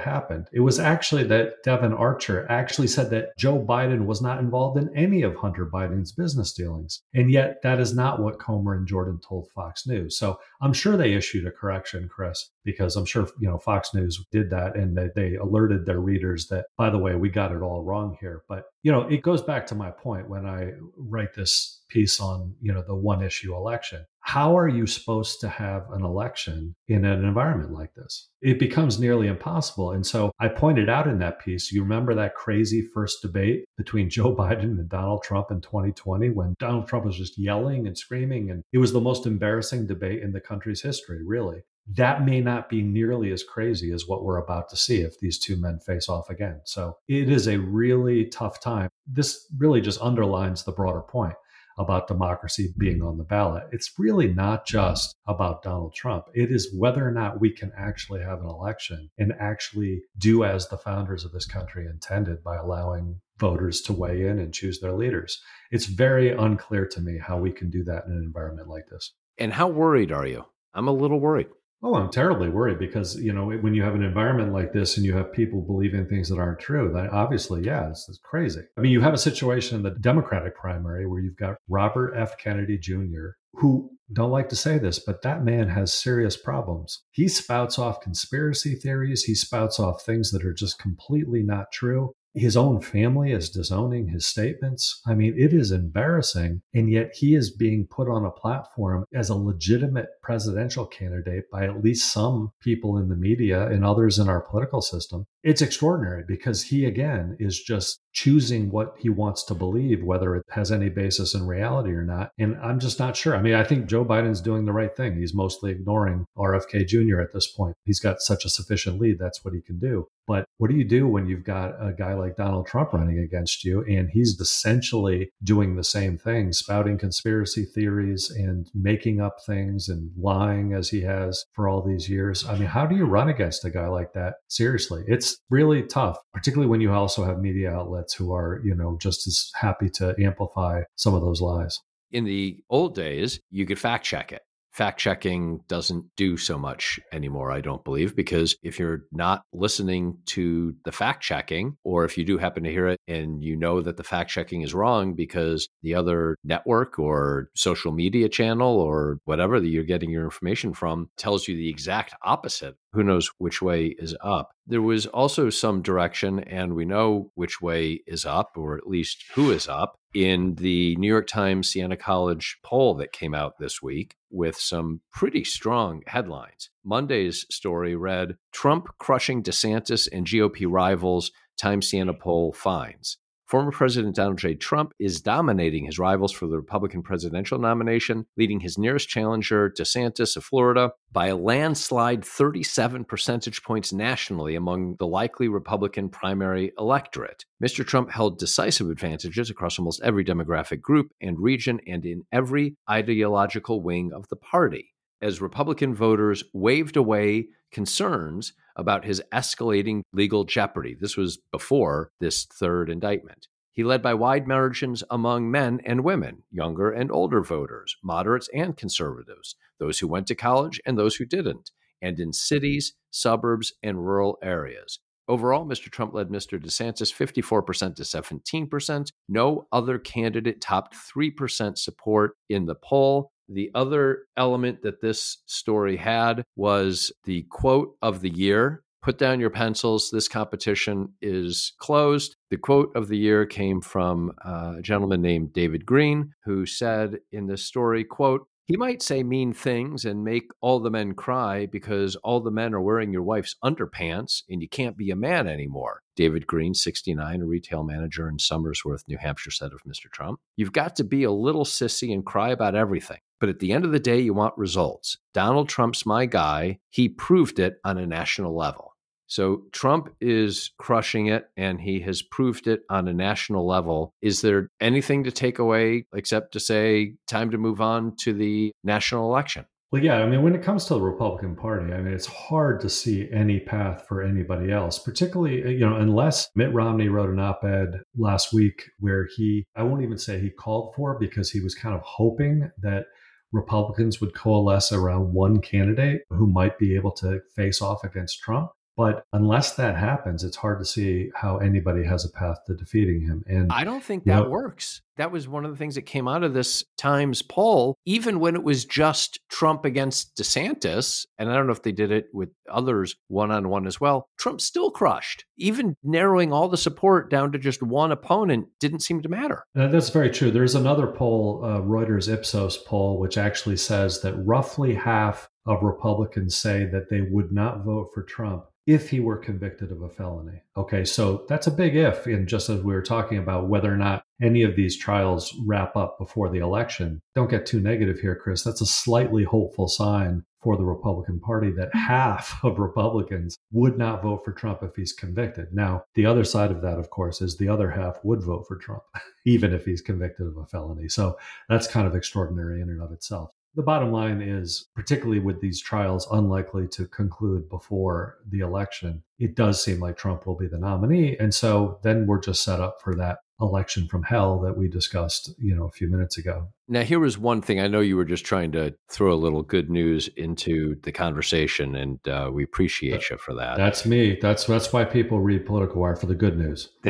happened. 0.00 0.48
It 0.52 0.60
was 0.60 0.78
actually 0.78 1.24
that 1.24 1.62
Devon 1.64 1.92
Archer 1.92 2.46
actually 2.50 2.88
said 2.88 3.10
that 3.10 3.36
Joe 3.36 3.58
Biden 3.62 4.06
was 4.06 4.22
not 4.22 4.38
involved 4.38 4.78
in 4.78 4.94
any 4.96 5.20
of 5.22 5.36
Hunter 5.36 5.66
Biden's 5.66 6.12
business 6.12 6.52
dealings. 6.54 7.02
And 7.12 7.30
yet, 7.30 7.60
that 7.62 7.78
is 7.78 7.94
not 7.94 8.22
what 8.22 8.38
Comer 8.38 8.74
and 8.74 8.86
Jordan 8.86 9.20
told 9.26 9.50
Fox 9.54 9.86
News. 9.86 10.18
So 10.18 10.40
I'm 10.62 10.72
sure 10.72 10.96
they 10.96 11.12
issued 11.12 11.46
a 11.46 11.50
correction, 11.50 12.08
Chris, 12.08 12.50
because 12.64 12.96
I'm 12.96 13.06
sure 13.06 13.28
you 13.38 13.48
know 13.48 13.58
Fox 13.58 13.94
News 13.94 14.24
did 14.30 14.50
that 14.50 14.76
and 14.76 14.96
they, 14.96 15.08
they 15.14 15.34
alerted 15.36 15.86
their 15.86 16.00
readers 16.00 16.48
that, 16.48 16.66
by 16.76 16.90
the 16.90 16.98
way, 16.98 17.14
we 17.14 17.28
got 17.28 17.52
it 17.52 17.62
all 17.62 17.84
wrong 17.84 18.16
here. 18.20 18.42
But 18.48 18.64
you 18.82 18.92
know, 18.92 19.02
it 19.02 19.22
goes 19.22 19.42
back 19.42 19.66
to 19.68 19.74
my 19.74 19.90
point 19.90 20.28
when 20.28 20.46
I 20.46 20.72
write 20.96 21.34
this 21.34 21.82
piece 21.88 22.20
on 22.20 22.54
you 22.60 22.72
know 22.72 22.82
the 22.86 22.94
one 22.94 23.22
issue 23.22 23.54
election. 23.54 24.04
How 24.20 24.56
are 24.56 24.68
you 24.68 24.86
supposed 24.86 25.40
to 25.40 25.48
have 25.48 25.90
an 25.90 26.04
election 26.04 26.76
in 26.86 27.04
an 27.04 27.24
environment 27.24 27.72
like 27.72 27.92
this? 27.94 28.28
It 28.40 28.60
becomes 28.60 29.00
nearly 29.00 29.26
impossible. 29.26 29.90
And 29.90 30.06
so 30.06 30.32
i 30.42 30.48
pointed 30.48 30.88
out 30.88 31.06
in 31.06 31.18
that 31.18 31.38
piece 31.38 31.72
you 31.72 31.82
remember 31.82 32.14
that 32.14 32.34
crazy 32.34 32.82
first 32.94 33.22
debate 33.22 33.64
between 33.76 34.10
joe 34.16 34.34
biden 34.34 34.78
and 34.78 34.88
donald 34.88 35.22
trump 35.22 35.50
in 35.50 35.60
2020 35.60 36.30
when 36.30 36.54
donald 36.58 36.86
trump 36.86 37.04
was 37.04 37.16
just 37.16 37.38
yelling 37.38 37.86
and 37.86 37.96
screaming 37.96 38.50
and 38.50 38.62
it 38.72 38.78
was 38.78 38.92
the 38.92 39.00
most 39.00 39.26
embarrassing 39.26 39.86
debate 39.86 40.22
in 40.22 40.32
the 40.32 40.40
country's 40.40 40.82
history 40.82 41.22
really 41.24 41.62
that 41.86 42.24
may 42.24 42.40
not 42.40 42.68
be 42.68 42.82
nearly 42.82 43.32
as 43.32 43.42
crazy 43.42 43.92
as 43.92 44.06
what 44.06 44.24
we're 44.24 44.38
about 44.38 44.68
to 44.70 44.76
see 44.76 45.00
if 45.00 45.18
these 45.18 45.38
two 45.38 45.56
men 45.56 45.78
face 45.80 46.08
off 46.08 46.30
again. 46.30 46.60
So 46.64 46.96
it 47.08 47.28
is 47.28 47.48
a 47.48 47.58
really 47.58 48.26
tough 48.26 48.60
time. 48.60 48.88
This 49.06 49.46
really 49.58 49.80
just 49.80 50.00
underlines 50.00 50.64
the 50.64 50.72
broader 50.72 51.02
point 51.02 51.34
about 51.78 52.06
democracy 52.06 52.72
being 52.78 53.02
on 53.02 53.16
the 53.16 53.24
ballot. 53.24 53.64
It's 53.72 53.92
really 53.98 54.28
not 54.28 54.66
just 54.66 55.16
about 55.26 55.62
Donald 55.62 55.94
Trump. 55.94 56.26
It 56.34 56.50
is 56.50 56.74
whether 56.76 57.06
or 57.06 57.10
not 57.10 57.40
we 57.40 57.50
can 57.50 57.72
actually 57.76 58.20
have 58.20 58.40
an 58.40 58.48
election 58.48 59.10
and 59.18 59.32
actually 59.40 60.02
do 60.18 60.44
as 60.44 60.68
the 60.68 60.76
founders 60.76 61.24
of 61.24 61.32
this 61.32 61.46
country 61.46 61.86
intended 61.86 62.44
by 62.44 62.56
allowing 62.56 63.20
voters 63.38 63.80
to 63.82 63.92
weigh 63.92 64.26
in 64.26 64.38
and 64.38 64.52
choose 64.52 64.80
their 64.80 64.92
leaders. 64.92 65.40
It's 65.70 65.86
very 65.86 66.30
unclear 66.30 66.86
to 66.86 67.00
me 67.00 67.18
how 67.18 67.38
we 67.38 67.50
can 67.50 67.70
do 67.70 67.82
that 67.84 68.04
in 68.04 68.12
an 68.12 68.22
environment 68.22 68.68
like 68.68 68.88
this. 68.90 69.12
And 69.38 69.52
how 69.52 69.68
worried 69.68 70.12
are 70.12 70.26
you? 70.26 70.44
I'm 70.74 70.88
a 70.88 70.92
little 70.92 71.20
worried. 71.20 71.48
Oh, 71.84 71.94
I'm 71.94 72.10
terribly 72.10 72.48
worried 72.48 72.78
because 72.78 73.16
you 73.16 73.32
know 73.32 73.46
when 73.46 73.74
you 73.74 73.82
have 73.82 73.96
an 73.96 74.04
environment 74.04 74.52
like 74.52 74.72
this 74.72 74.96
and 74.96 75.04
you 75.04 75.16
have 75.16 75.32
people 75.32 75.62
believing 75.62 76.06
things 76.06 76.28
that 76.28 76.38
aren't 76.38 76.60
true, 76.60 76.92
then 76.94 77.08
obviously, 77.08 77.64
yeah, 77.64 77.88
it's, 77.88 78.08
it's 78.08 78.20
crazy. 78.22 78.60
I 78.78 78.80
mean, 78.80 78.92
you 78.92 79.00
have 79.00 79.14
a 79.14 79.18
situation 79.18 79.76
in 79.76 79.82
the 79.82 79.90
Democratic 79.90 80.54
primary 80.54 81.06
where 81.06 81.20
you've 81.20 81.36
got 81.36 81.56
Robert 81.68 82.14
F. 82.16 82.38
Kennedy 82.38 82.78
Jr., 82.78 83.30
who 83.54 83.90
don't 84.12 84.30
like 84.30 84.48
to 84.50 84.56
say 84.56 84.78
this, 84.78 84.98
but 84.98 85.22
that 85.22 85.44
man 85.44 85.68
has 85.68 85.92
serious 85.92 86.36
problems. 86.36 87.02
He 87.10 87.28
spouts 87.28 87.78
off 87.78 88.00
conspiracy 88.00 88.74
theories. 88.74 89.24
He 89.24 89.34
spouts 89.34 89.80
off 89.80 90.04
things 90.04 90.30
that 90.30 90.44
are 90.44 90.54
just 90.54 90.78
completely 90.78 91.42
not 91.42 91.72
true 91.72 92.14
his 92.34 92.56
own 92.56 92.80
family 92.80 93.32
is 93.32 93.50
disowning 93.50 94.08
his 94.08 94.26
statements. 94.26 95.00
I 95.06 95.14
mean, 95.14 95.34
it 95.36 95.52
is 95.52 95.70
embarrassing. 95.70 96.62
And 96.74 96.90
yet 96.90 97.14
he 97.14 97.34
is 97.34 97.50
being 97.50 97.86
put 97.86 98.08
on 98.08 98.24
a 98.24 98.30
platform 98.30 99.04
as 99.14 99.28
a 99.28 99.34
legitimate 99.34 100.08
presidential 100.22 100.86
candidate 100.86 101.50
by 101.50 101.64
at 101.64 101.82
least 101.82 102.12
some 102.12 102.52
people 102.60 102.96
in 102.96 103.08
the 103.08 103.16
media 103.16 103.66
and 103.68 103.84
others 103.84 104.18
in 104.18 104.28
our 104.28 104.40
political 104.40 104.80
system. 104.80 105.26
It's 105.42 105.62
extraordinary 105.62 106.24
because 106.26 106.62
he, 106.62 106.84
again, 106.84 107.36
is 107.40 107.60
just 107.60 108.00
choosing 108.12 108.70
what 108.70 108.94
he 108.98 109.08
wants 109.08 109.42
to 109.44 109.54
believe, 109.54 110.04
whether 110.04 110.36
it 110.36 110.44
has 110.50 110.70
any 110.70 110.88
basis 110.88 111.34
in 111.34 111.46
reality 111.46 111.90
or 111.90 112.04
not. 112.04 112.30
And 112.38 112.56
I'm 112.62 112.78
just 112.78 112.98
not 112.98 113.16
sure. 113.16 113.34
I 113.34 113.42
mean, 113.42 113.54
I 113.54 113.64
think 113.64 113.86
Joe 113.86 114.04
Biden's 114.04 114.40
doing 114.40 114.64
the 114.64 114.72
right 114.72 114.94
thing. 114.94 115.16
He's 115.16 115.34
mostly 115.34 115.70
ignoring 115.70 116.26
RFK 116.36 116.86
Jr. 116.86 117.20
at 117.20 117.32
this 117.32 117.46
point. 117.46 117.74
He's 117.84 118.00
got 118.00 118.20
such 118.20 118.44
a 118.44 118.50
sufficient 118.50 119.00
lead. 119.00 119.18
That's 119.18 119.44
what 119.44 119.54
he 119.54 119.62
can 119.62 119.78
do. 119.78 120.06
But 120.26 120.44
what 120.58 120.70
do 120.70 120.76
you 120.76 120.84
do 120.84 121.08
when 121.08 121.26
you've 121.26 121.44
got 121.44 121.70
a 121.80 121.92
guy 121.92 122.14
like 122.14 122.36
Donald 122.36 122.66
Trump 122.66 122.92
running 122.92 123.18
against 123.18 123.64
you 123.64 123.84
and 123.84 124.08
he's 124.10 124.38
essentially 124.40 125.30
doing 125.42 125.74
the 125.74 125.82
same 125.82 126.16
thing, 126.16 126.52
spouting 126.52 126.96
conspiracy 126.96 127.64
theories 127.64 128.30
and 128.30 128.70
making 128.74 129.20
up 129.20 129.38
things 129.44 129.88
and 129.88 130.10
lying 130.16 130.72
as 130.74 130.90
he 130.90 131.02
has 131.02 131.44
for 131.52 131.68
all 131.68 131.82
these 131.82 132.08
years? 132.08 132.46
I 132.46 132.56
mean, 132.56 132.68
how 132.68 132.86
do 132.86 132.94
you 132.94 133.04
run 133.04 133.28
against 133.28 133.64
a 133.64 133.70
guy 133.70 133.88
like 133.88 134.12
that? 134.12 134.34
Seriously, 134.48 135.02
it's 135.08 135.31
really 135.50 135.82
tough, 135.82 136.18
particularly 136.32 136.68
when 136.70 136.80
you 136.80 136.92
also 136.92 137.24
have 137.24 137.38
media 137.38 137.72
outlets 137.72 138.14
who 138.14 138.32
are, 138.32 138.60
you 138.64 138.74
know, 138.74 138.96
just 139.00 139.26
as 139.26 139.50
happy 139.54 139.88
to 139.90 140.14
amplify 140.18 140.82
some 140.96 141.14
of 141.14 141.22
those 141.22 141.40
lies. 141.40 141.78
In 142.10 142.24
the 142.24 142.58
old 142.68 142.94
days, 142.94 143.40
you 143.50 143.64
could 143.66 143.78
fact 143.78 144.04
check 144.04 144.32
it 144.32 144.42
fact 144.72 144.98
checking 144.98 145.60
doesn't 145.68 146.04
do 146.16 146.36
so 146.36 146.58
much 146.58 146.98
anymore, 147.12 147.52
I 147.52 147.60
don't 147.60 147.84
believe, 147.84 148.16
because 148.16 148.56
if 148.62 148.78
you're 148.78 149.02
not 149.12 149.42
listening 149.52 150.18
to 150.26 150.74
the 150.84 150.92
fact 150.92 151.22
checking, 151.22 151.76
or 151.84 152.04
if 152.04 152.16
you 152.16 152.24
do 152.24 152.38
happen 152.38 152.64
to 152.64 152.70
hear 152.70 152.88
it 152.88 152.98
and 153.06 153.42
you 153.44 153.54
know 153.54 153.82
that 153.82 153.98
the 153.98 154.02
fact 154.02 154.30
checking 154.30 154.62
is 154.62 154.74
wrong 154.74 155.14
because 155.14 155.68
the 155.82 155.94
other 155.94 156.36
network 156.42 156.98
or 156.98 157.50
social 157.54 157.92
media 157.92 158.28
channel 158.28 158.80
or 158.80 159.18
whatever 159.24 159.60
that 159.60 159.68
you're 159.68 159.84
getting 159.84 160.10
your 160.10 160.24
information 160.24 160.72
from 160.72 161.10
tells 161.18 161.46
you 161.46 161.54
the 161.54 161.68
exact 161.68 162.14
opposite, 162.22 162.74
who 162.92 163.02
knows 163.02 163.30
which 163.38 163.62
way 163.62 163.94
is 163.98 164.14
up. 164.22 164.50
There 164.66 164.82
was 164.82 165.06
also 165.06 165.50
some 165.50 165.82
direction, 165.82 166.40
and 166.40 166.74
we 166.74 166.84
know 166.84 167.30
which 167.34 167.60
way 167.60 168.02
is 168.06 168.24
up, 168.24 168.52
or 168.56 168.76
at 168.76 168.86
least 168.86 169.24
who 169.34 169.50
is 169.50 169.66
up, 169.68 169.96
in 170.14 170.56
the 170.56 170.94
New 170.96 171.08
York 171.08 171.26
Times 171.26 171.70
Siena 171.70 171.96
College 171.96 172.58
poll 172.62 172.94
that 172.96 173.12
came 173.12 173.34
out 173.34 173.58
this 173.58 173.82
week 173.82 174.16
with 174.30 174.56
some 174.56 175.00
pretty 175.10 175.42
strong 175.44 176.02
headlines. 176.06 176.70
Monday's 176.84 177.46
story 177.50 177.96
read 177.96 178.36
Trump 178.52 178.88
crushing 178.98 179.42
DeSantis 179.42 180.06
and 180.12 180.26
GOP 180.26 180.66
rivals, 180.68 181.32
Times 181.58 181.88
Siena 181.88 182.14
poll 182.14 182.52
finds. 182.52 183.18
Former 183.52 183.70
President 183.70 184.16
Donald 184.16 184.38
J. 184.38 184.54
Trump 184.54 184.94
is 184.98 185.20
dominating 185.20 185.84
his 185.84 185.98
rivals 185.98 186.32
for 186.32 186.46
the 186.46 186.56
Republican 186.56 187.02
presidential 187.02 187.58
nomination, 187.58 188.24
leading 188.38 188.60
his 188.60 188.78
nearest 188.78 189.10
challenger, 189.10 189.68
DeSantis 189.68 190.38
of 190.38 190.44
Florida, 190.44 190.92
by 191.12 191.26
a 191.26 191.36
landslide 191.36 192.24
37 192.24 193.04
percentage 193.04 193.62
points 193.62 193.92
nationally 193.92 194.54
among 194.54 194.96
the 194.96 195.06
likely 195.06 195.48
Republican 195.48 196.08
primary 196.08 196.72
electorate. 196.78 197.44
Mr. 197.62 197.86
Trump 197.86 198.10
held 198.10 198.38
decisive 198.38 198.88
advantages 198.88 199.50
across 199.50 199.78
almost 199.78 200.00
every 200.02 200.24
demographic 200.24 200.80
group 200.80 201.12
and 201.20 201.38
region 201.38 201.78
and 201.86 202.06
in 202.06 202.22
every 202.32 202.78
ideological 202.88 203.82
wing 203.82 204.14
of 204.14 204.26
the 204.28 204.36
party. 204.36 204.91
As 205.22 205.40
Republican 205.40 205.94
voters 205.94 206.42
waved 206.52 206.96
away 206.96 207.46
concerns 207.70 208.52
about 208.74 209.04
his 209.04 209.22
escalating 209.32 210.02
legal 210.12 210.42
jeopardy. 210.44 210.96
This 210.98 211.16
was 211.16 211.38
before 211.52 212.10
this 212.20 212.44
third 212.44 212.90
indictment. 212.90 213.46
He 213.70 213.84
led 213.84 214.02
by 214.02 214.14
wide 214.14 214.48
margins 214.48 215.04
among 215.10 215.50
men 215.50 215.80
and 215.86 216.04
women, 216.04 216.42
younger 216.50 216.90
and 216.90 217.10
older 217.10 217.40
voters, 217.40 217.96
moderates 218.02 218.48
and 218.52 218.76
conservatives, 218.76 219.54
those 219.78 220.00
who 220.00 220.08
went 220.08 220.26
to 220.26 220.34
college 220.34 220.80
and 220.84 220.98
those 220.98 221.16
who 221.16 221.24
didn't, 221.24 221.70
and 222.02 222.18
in 222.18 222.32
cities, 222.32 222.94
suburbs, 223.10 223.72
and 223.82 224.04
rural 224.04 224.38
areas. 224.42 224.98
Overall, 225.28 225.64
Mr. 225.64 225.90
Trump 225.90 226.12
led 226.12 226.28
Mr. 226.28 226.60
DeSantis 226.60 227.14
54% 227.14 227.94
to 227.94 228.02
17%. 228.02 229.12
No 229.28 229.66
other 229.70 229.98
candidate 229.98 230.60
topped 230.60 230.94
3% 230.94 231.78
support 231.78 232.32
in 232.50 232.66
the 232.66 232.74
poll. 232.74 233.30
The 233.52 233.70
other 233.74 234.24
element 234.36 234.82
that 234.82 235.00
this 235.00 235.38
story 235.46 235.96
had 235.96 236.44
was 236.56 237.12
the 237.24 237.46
quote 237.50 237.96
of 238.00 238.20
the 238.20 238.30
year. 238.30 238.82
Put 239.02 239.18
down 239.18 239.40
your 239.40 239.50
pencils. 239.50 240.10
This 240.10 240.28
competition 240.28 241.14
is 241.20 241.72
closed. 241.78 242.36
The 242.50 242.56
quote 242.56 242.94
of 242.94 243.08
the 243.08 243.18
year 243.18 243.44
came 243.44 243.80
from 243.80 244.32
a 244.44 244.76
gentleman 244.80 245.20
named 245.20 245.52
David 245.52 245.84
Green, 245.84 246.32
who 246.44 246.66
said 246.66 247.18
in 247.30 247.46
this 247.46 247.64
story, 247.64 248.04
quote, 248.04 248.46
he 248.66 248.76
might 248.76 249.02
say 249.02 249.24
mean 249.24 249.52
things 249.52 250.04
and 250.04 250.24
make 250.24 250.50
all 250.60 250.78
the 250.78 250.90
men 250.90 251.14
cry 251.14 251.66
because 251.66 252.14
all 252.16 252.40
the 252.40 252.52
men 252.52 252.72
are 252.74 252.80
wearing 252.80 253.12
your 253.12 253.22
wife's 253.22 253.56
underpants 253.62 254.44
and 254.48 254.62
you 254.62 254.68
can't 254.68 254.96
be 254.96 255.10
a 255.10 255.16
man 255.16 255.48
anymore. 255.48 256.02
David 256.14 256.46
Green, 256.46 256.72
69, 256.72 257.42
a 257.42 257.44
retail 257.44 257.82
manager 257.82 258.28
in 258.28 258.36
Somersworth, 258.36 259.02
New 259.08 259.18
Hampshire, 259.18 259.50
said 259.50 259.72
of 259.72 259.82
Mr. 259.82 260.10
Trump. 260.10 260.38
You've 260.56 260.72
got 260.72 260.94
to 260.96 261.04
be 261.04 261.24
a 261.24 261.32
little 261.32 261.64
sissy 261.64 262.14
and 262.14 262.24
cry 262.24 262.50
about 262.50 262.76
everything. 262.76 263.18
But 263.42 263.48
at 263.48 263.58
the 263.58 263.72
end 263.72 263.84
of 263.84 263.90
the 263.90 263.98
day, 263.98 264.20
you 264.20 264.32
want 264.34 264.56
results. 264.56 265.18
Donald 265.34 265.68
Trump's 265.68 266.06
my 266.06 266.26
guy. 266.26 266.78
He 266.90 267.08
proved 267.08 267.58
it 267.58 267.78
on 267.84 267.98
a 267.98 268.06
national 268.06 268.56
level. 268.56 268.94
So 269.26 269.64
Trump 269.72 270.14
is 270.20 270.70
crushing 270.78 271.26
it 271.26 271.50
and 271.56 271.80
he 271.80 271.98
has 272.02 272.22
proved 272.22 272.68
it 272.68 272.82
on 272.88 273.08
a 273.08 273.12
national 273.12 273.66
level. 273.66 274.14
Is 274.22 274.42
there 274.42 274.68
anything 274.80 275.24
to 275.24 275.32
take 275.32 275.58
away 275.58 276.06
except 276.14 276.52
to 276.52 276.60
say 276.60 277.14
time 277.26 277.50
to 277.50 277.58
move 277.58 277.80
on 277.80 278.14
to 278.20 278.32
the 278.32 278.70
national 278.84 279.28
election? 279.28 279.64
Well, 279.90 280.04
yeah, 280.04 280.22
I 280.22 280.26
mean, 280.26 280.42
when 280.42 280.54
it 280.54 280.62
comes 280.62 280.84
to 280.84 280.94
the 280.94 281.00
Republican 281.00 281.56
Party, 281.56 281.92
I 281.92 282.00
mean, 282.00 282.14
it's 282.14 282.26
hard 282.26 282.80
to 282.80 282.88
see 282.88 283.28
any 283.30 283.58
path 283.58 284.04
for 284.06 284.22
anybody 284.22 284.70
else, 284.72 284.98
particularly, 285.00 285.64
uh, 285.64 285.68
you 285.68 285.80
know, 285.80 285.96
unless 285.96 286.48
Mitt 286.54 286.72
Romney 286.72 287.08
wrote 287.08 287.28
an 287.28 287.40
op 287.40 287.64
ed 287.64 288.00
last 288.16 288.54
week 288.54 288.84
where 289.00 289.28
he, 289.36 289.66
I 289.76 289.82
won't 289.82 290.02
even 290.02 290.16
say 290.16 290.40
he 290.40 290.48
called 290.48 290.94
for 290.94 291.18
because 291.18 291.50
he 291.50 291.60
was 291.60 291.74
kind 291.74 291.94
of 291.94 292.00
hoping 292.02 292.70
that 292.80 293.04
Republicans 293.52 294.20
would 294.20 294.34
coalesce 294.34 294.92
around 294.92 295.32
one 295.32 295.60
candidate 295.60 296.22
who 296.30 296.46
might 296.46 296.78
be 296.78 296.94
able 296.94 297.12
to 297.12 297.40
face 297.54 297.80
off 297.80 298.04
against 298.04 298.40
Trump. 298.40 298.70
But 298.96 299.24
unless 299.32 299.76
that 299.76 299.96
happens, 299.96 300.44
it's 300.44 300.56
hard 300.56 300.78
to 300.80 300.84
see 300.84 301.30
how 301.34 301.58
anybody 301.58 302.04
has 302.04 302.24
a 302.24 302.30
path 302.30 302.58
to 302.66 302.74
defeating 302.74 303.22
him. 303.22 303.42
And 303.46 303.72
I 303.72 303.84
don't 303.84 304.04
think 304.04 304.24
that 304.24 304.44
know, 304.44 304.48
works. 304.50 305.00
That 305.16 305.32
was 305.32 305.48
one 305.48 305.64
of 305.64 305.70
the 305.70 305.76
things 305.76 305.94
that 305.96 306.02
came 306.02 306.28
out 306.28 306.42
of 306.42 306.54
this 306.54 306.84
Times 306.96 307.42
poll, 307.42 307.96
even 308.06 308.38
when 308.38 308.54
it 308.54 308.62
was 308.62 308.84
just 308.84 309.40
Trump 309.50 309.84
against 309.84 310.36
DeSantis. 310.36 311.26
And 311.38 311.50
I 311.50 311.54
don't 311.54 311.66
know 311.66 311.72
if 311.72 311.82
they 311.82 311.92
did 311.92 312.12
it 312.12 312.26
with 312.32 312.50
others 312.70 313.16
one 313.28 313.50
on 313.50 313.68
one 313.68 313.86
as 313.86 314.00
well. 314.00 314.28
Trump 314.38 314.60
still 314.60 314.90
crushed. 314.90 315.44
Even 315.56 315.96
narrowing 316.02 316.52
all 316.52 316.68
the 316.68 316.76
support 316.76 317.30
down 317.30 317.52
to 317.52 317.58
just 317.58 317.82
one 317.82 318.12
opponent 318.12 318.68
didn't 318.80 319.00
seem 319.00 319.20
to 319.22 319.28
matter. 319.28 319.64
That's 319.74 320.10
very 320.10 320.30
true. 320.30 320.50
There's 320.50 320.74
another 320.74 321.08
poll, 321.08 321.60
uh, 321.64 321.80
Reuters 321.80 322.32
Ipsos 322.32 322.76
poll, 322.78 323.18
which 323.18 323.36
actually 323.36 323.76
says 323.76 324.22
that 324.22 324.34
roughly 324.34 324.94
half 324.94 325.48
of 325.66 325.82
Republicans 325.82 326.56
say 326.56 326.84
that 326.86 327.08
they 327.10 327.20
would 327.20 327.52
not 327.52 327.84
vote 327.84 328.10
for 328.14 328.22
Trump 328.22 328.66
if 328.86 329.10
he 329.10 329.20
were 329.20 329.36
convicted 329.36 329.92
of 329.92 330.02
a 330.02 330.08
felony. 330.08 330.60
Okay, 330.76 331.04
so 331.04 331.44
that's 331.48 331.68
a 331.68 331.70
big 331.70 331.94
if. 331.94 332.26
And 332.26 332.48
just 332.48 332.68
as 332.68 332.82
we 332.82 332.92
were 332.92 333.02
talking 333.02 333.38
about 333.38 333.68
whether 333.68 333.92
or 333.92 333.96
not 333.96 334.24
any 334.42 334.62
of 334.62 334.76
these 334.76 334.96
trials 334.96 335.54
wrap 335.64 335.96
up 335.96 336.18
before 336.18 336.50
the 336.50 336.58
election, 336.58 337.20
don't 337.34 337.50
get 337.50 337.64
too 337.64 337.80
negative 337.80 338.18
here, 338.18 338.36
Chris. 338.36 338.62
That's 338.62 338.80
a 338.80 338.86
slightly 338.86 339.44
hopeful 339.44 339.88
sign 339.88 340.44
for 340.62 340.76
the 340.76 340.84
Republican 340.84 341.40
Party 341.40 341.70
that 341.72 341.88
mm-hmm. 341.88 341.98
half 341.98 342.58
of 342.64 342.78
Republicans 342.78 343.56
would 343.72 343.98
not 343.98 344.22
vote 344.22 344.44
for 344.44 344.52
Trump 344.52 344.82
if 344.82 344.94
he's 344.94 345.12
convicted. 345.12 345.68
Now, 345.72 346.04
the 346.14 346.26
other 346.26 346.44
side 346.44 346.70
of 346.70 346.82
that, 346.82 346.98
of 346.98 347.10
course, 347.10 347.42
is 347.42 347.56
the 347.56 347.68
other 347.68 347.90
half 347.90 348.18
would 348.22 348.42
vote 348.42 348.66
for 348.66 348.76
Trump, 348.76 349.02
even 349.46 349.72
if 349.72 349.84
he's 349.84 350.00
convicted 350.00 350.46
of 350.46 350.56
a 350.56 350.66
felony. 350.66 351.08
So 351.08 351.36
that's 351.68 351.86
kind 351.86 352.06
of 352.06 352.14
extraordinary 352.14 352.80
in 352.80 352.88
and 352.88 353.02
of 353.02 353.12
itself. 353.12 353.50
The 353.74 353.82
bottom 353.82 354.12
line 354.12 354.42
is, 354.42 354.86
particularly 354.94 355.38
with 355.38 355.62
these 355.62 355.80
trials 355.80 356.28
unlikely 356.30 356.88
to 356.88 357.06
conclude 357.06 357.70
before 357.70 358.36
the 358.46 358.60
election, 358.60 359.22
it 359.38 359.56
does 359.56 359.82
seem 359.82 359.98
like 359.98 360.18
Trump 360.18 360.46
will 360.46 360.56
be 360.56 360.66
the 360.66 360.76
nominee. 360.76 361.38
And 361.38 361.54
so 361.54 361.98
then 362.02 362.26
we're 362.26 362.40
just 362.40 362.62
set 362.62 362.80
up 362.80 363.00
for 363.00 363.14
that 363.14 363.38
election 363.62 364.08
from 364.08 364.24
hell 364.24 364.58
that 364.60 364.76
we 364.76 364.88
discussed, 364.88 365.54
you 365.58 365.74
know, 365.74 365.84
a 365.84 365.90
few 365.90 366.08
minutes 366.08 366.36
ago. 366.36 366.68
Now, 366.88 367.02
here 367.02 367.20
was 367.20 367.38
one 367.38 367.62
thing. 367.62 367.80
I 367.80 367.88
know 367.88 368.00
you 368.00 368.16
were 368.16 368.24
just 368.24 368.44
trying 368.44 368.72
to 368.72 368.94
throw 369.08 369.32
a 369.32 369.34
little 369.34 369.62
good 369.62 369.88
news 369.88 370.28
into 370.36 370.96
the 371.02 371.12
conversation, 371.12 371.94
and 371.94 372.28
uh, 372.28 372.50
we 372.52 372.64
appreciate 372.64 373.30
you 373.30 373.38
for 373.38 373.54
that. 373.54 373.76
That's 373.76 374.04
me. 374.04 374.38
That's 374.40 374.64
that's 374.64 374.92
why 374.92 375.04
people 375.04 375.40
read 375.40 375.64
Political 375.64 376.00
Wire 376.00 376.16
for 376.16 376.26
the 376.26 376.34
good 376.34 376.58
news. 376.58 376.90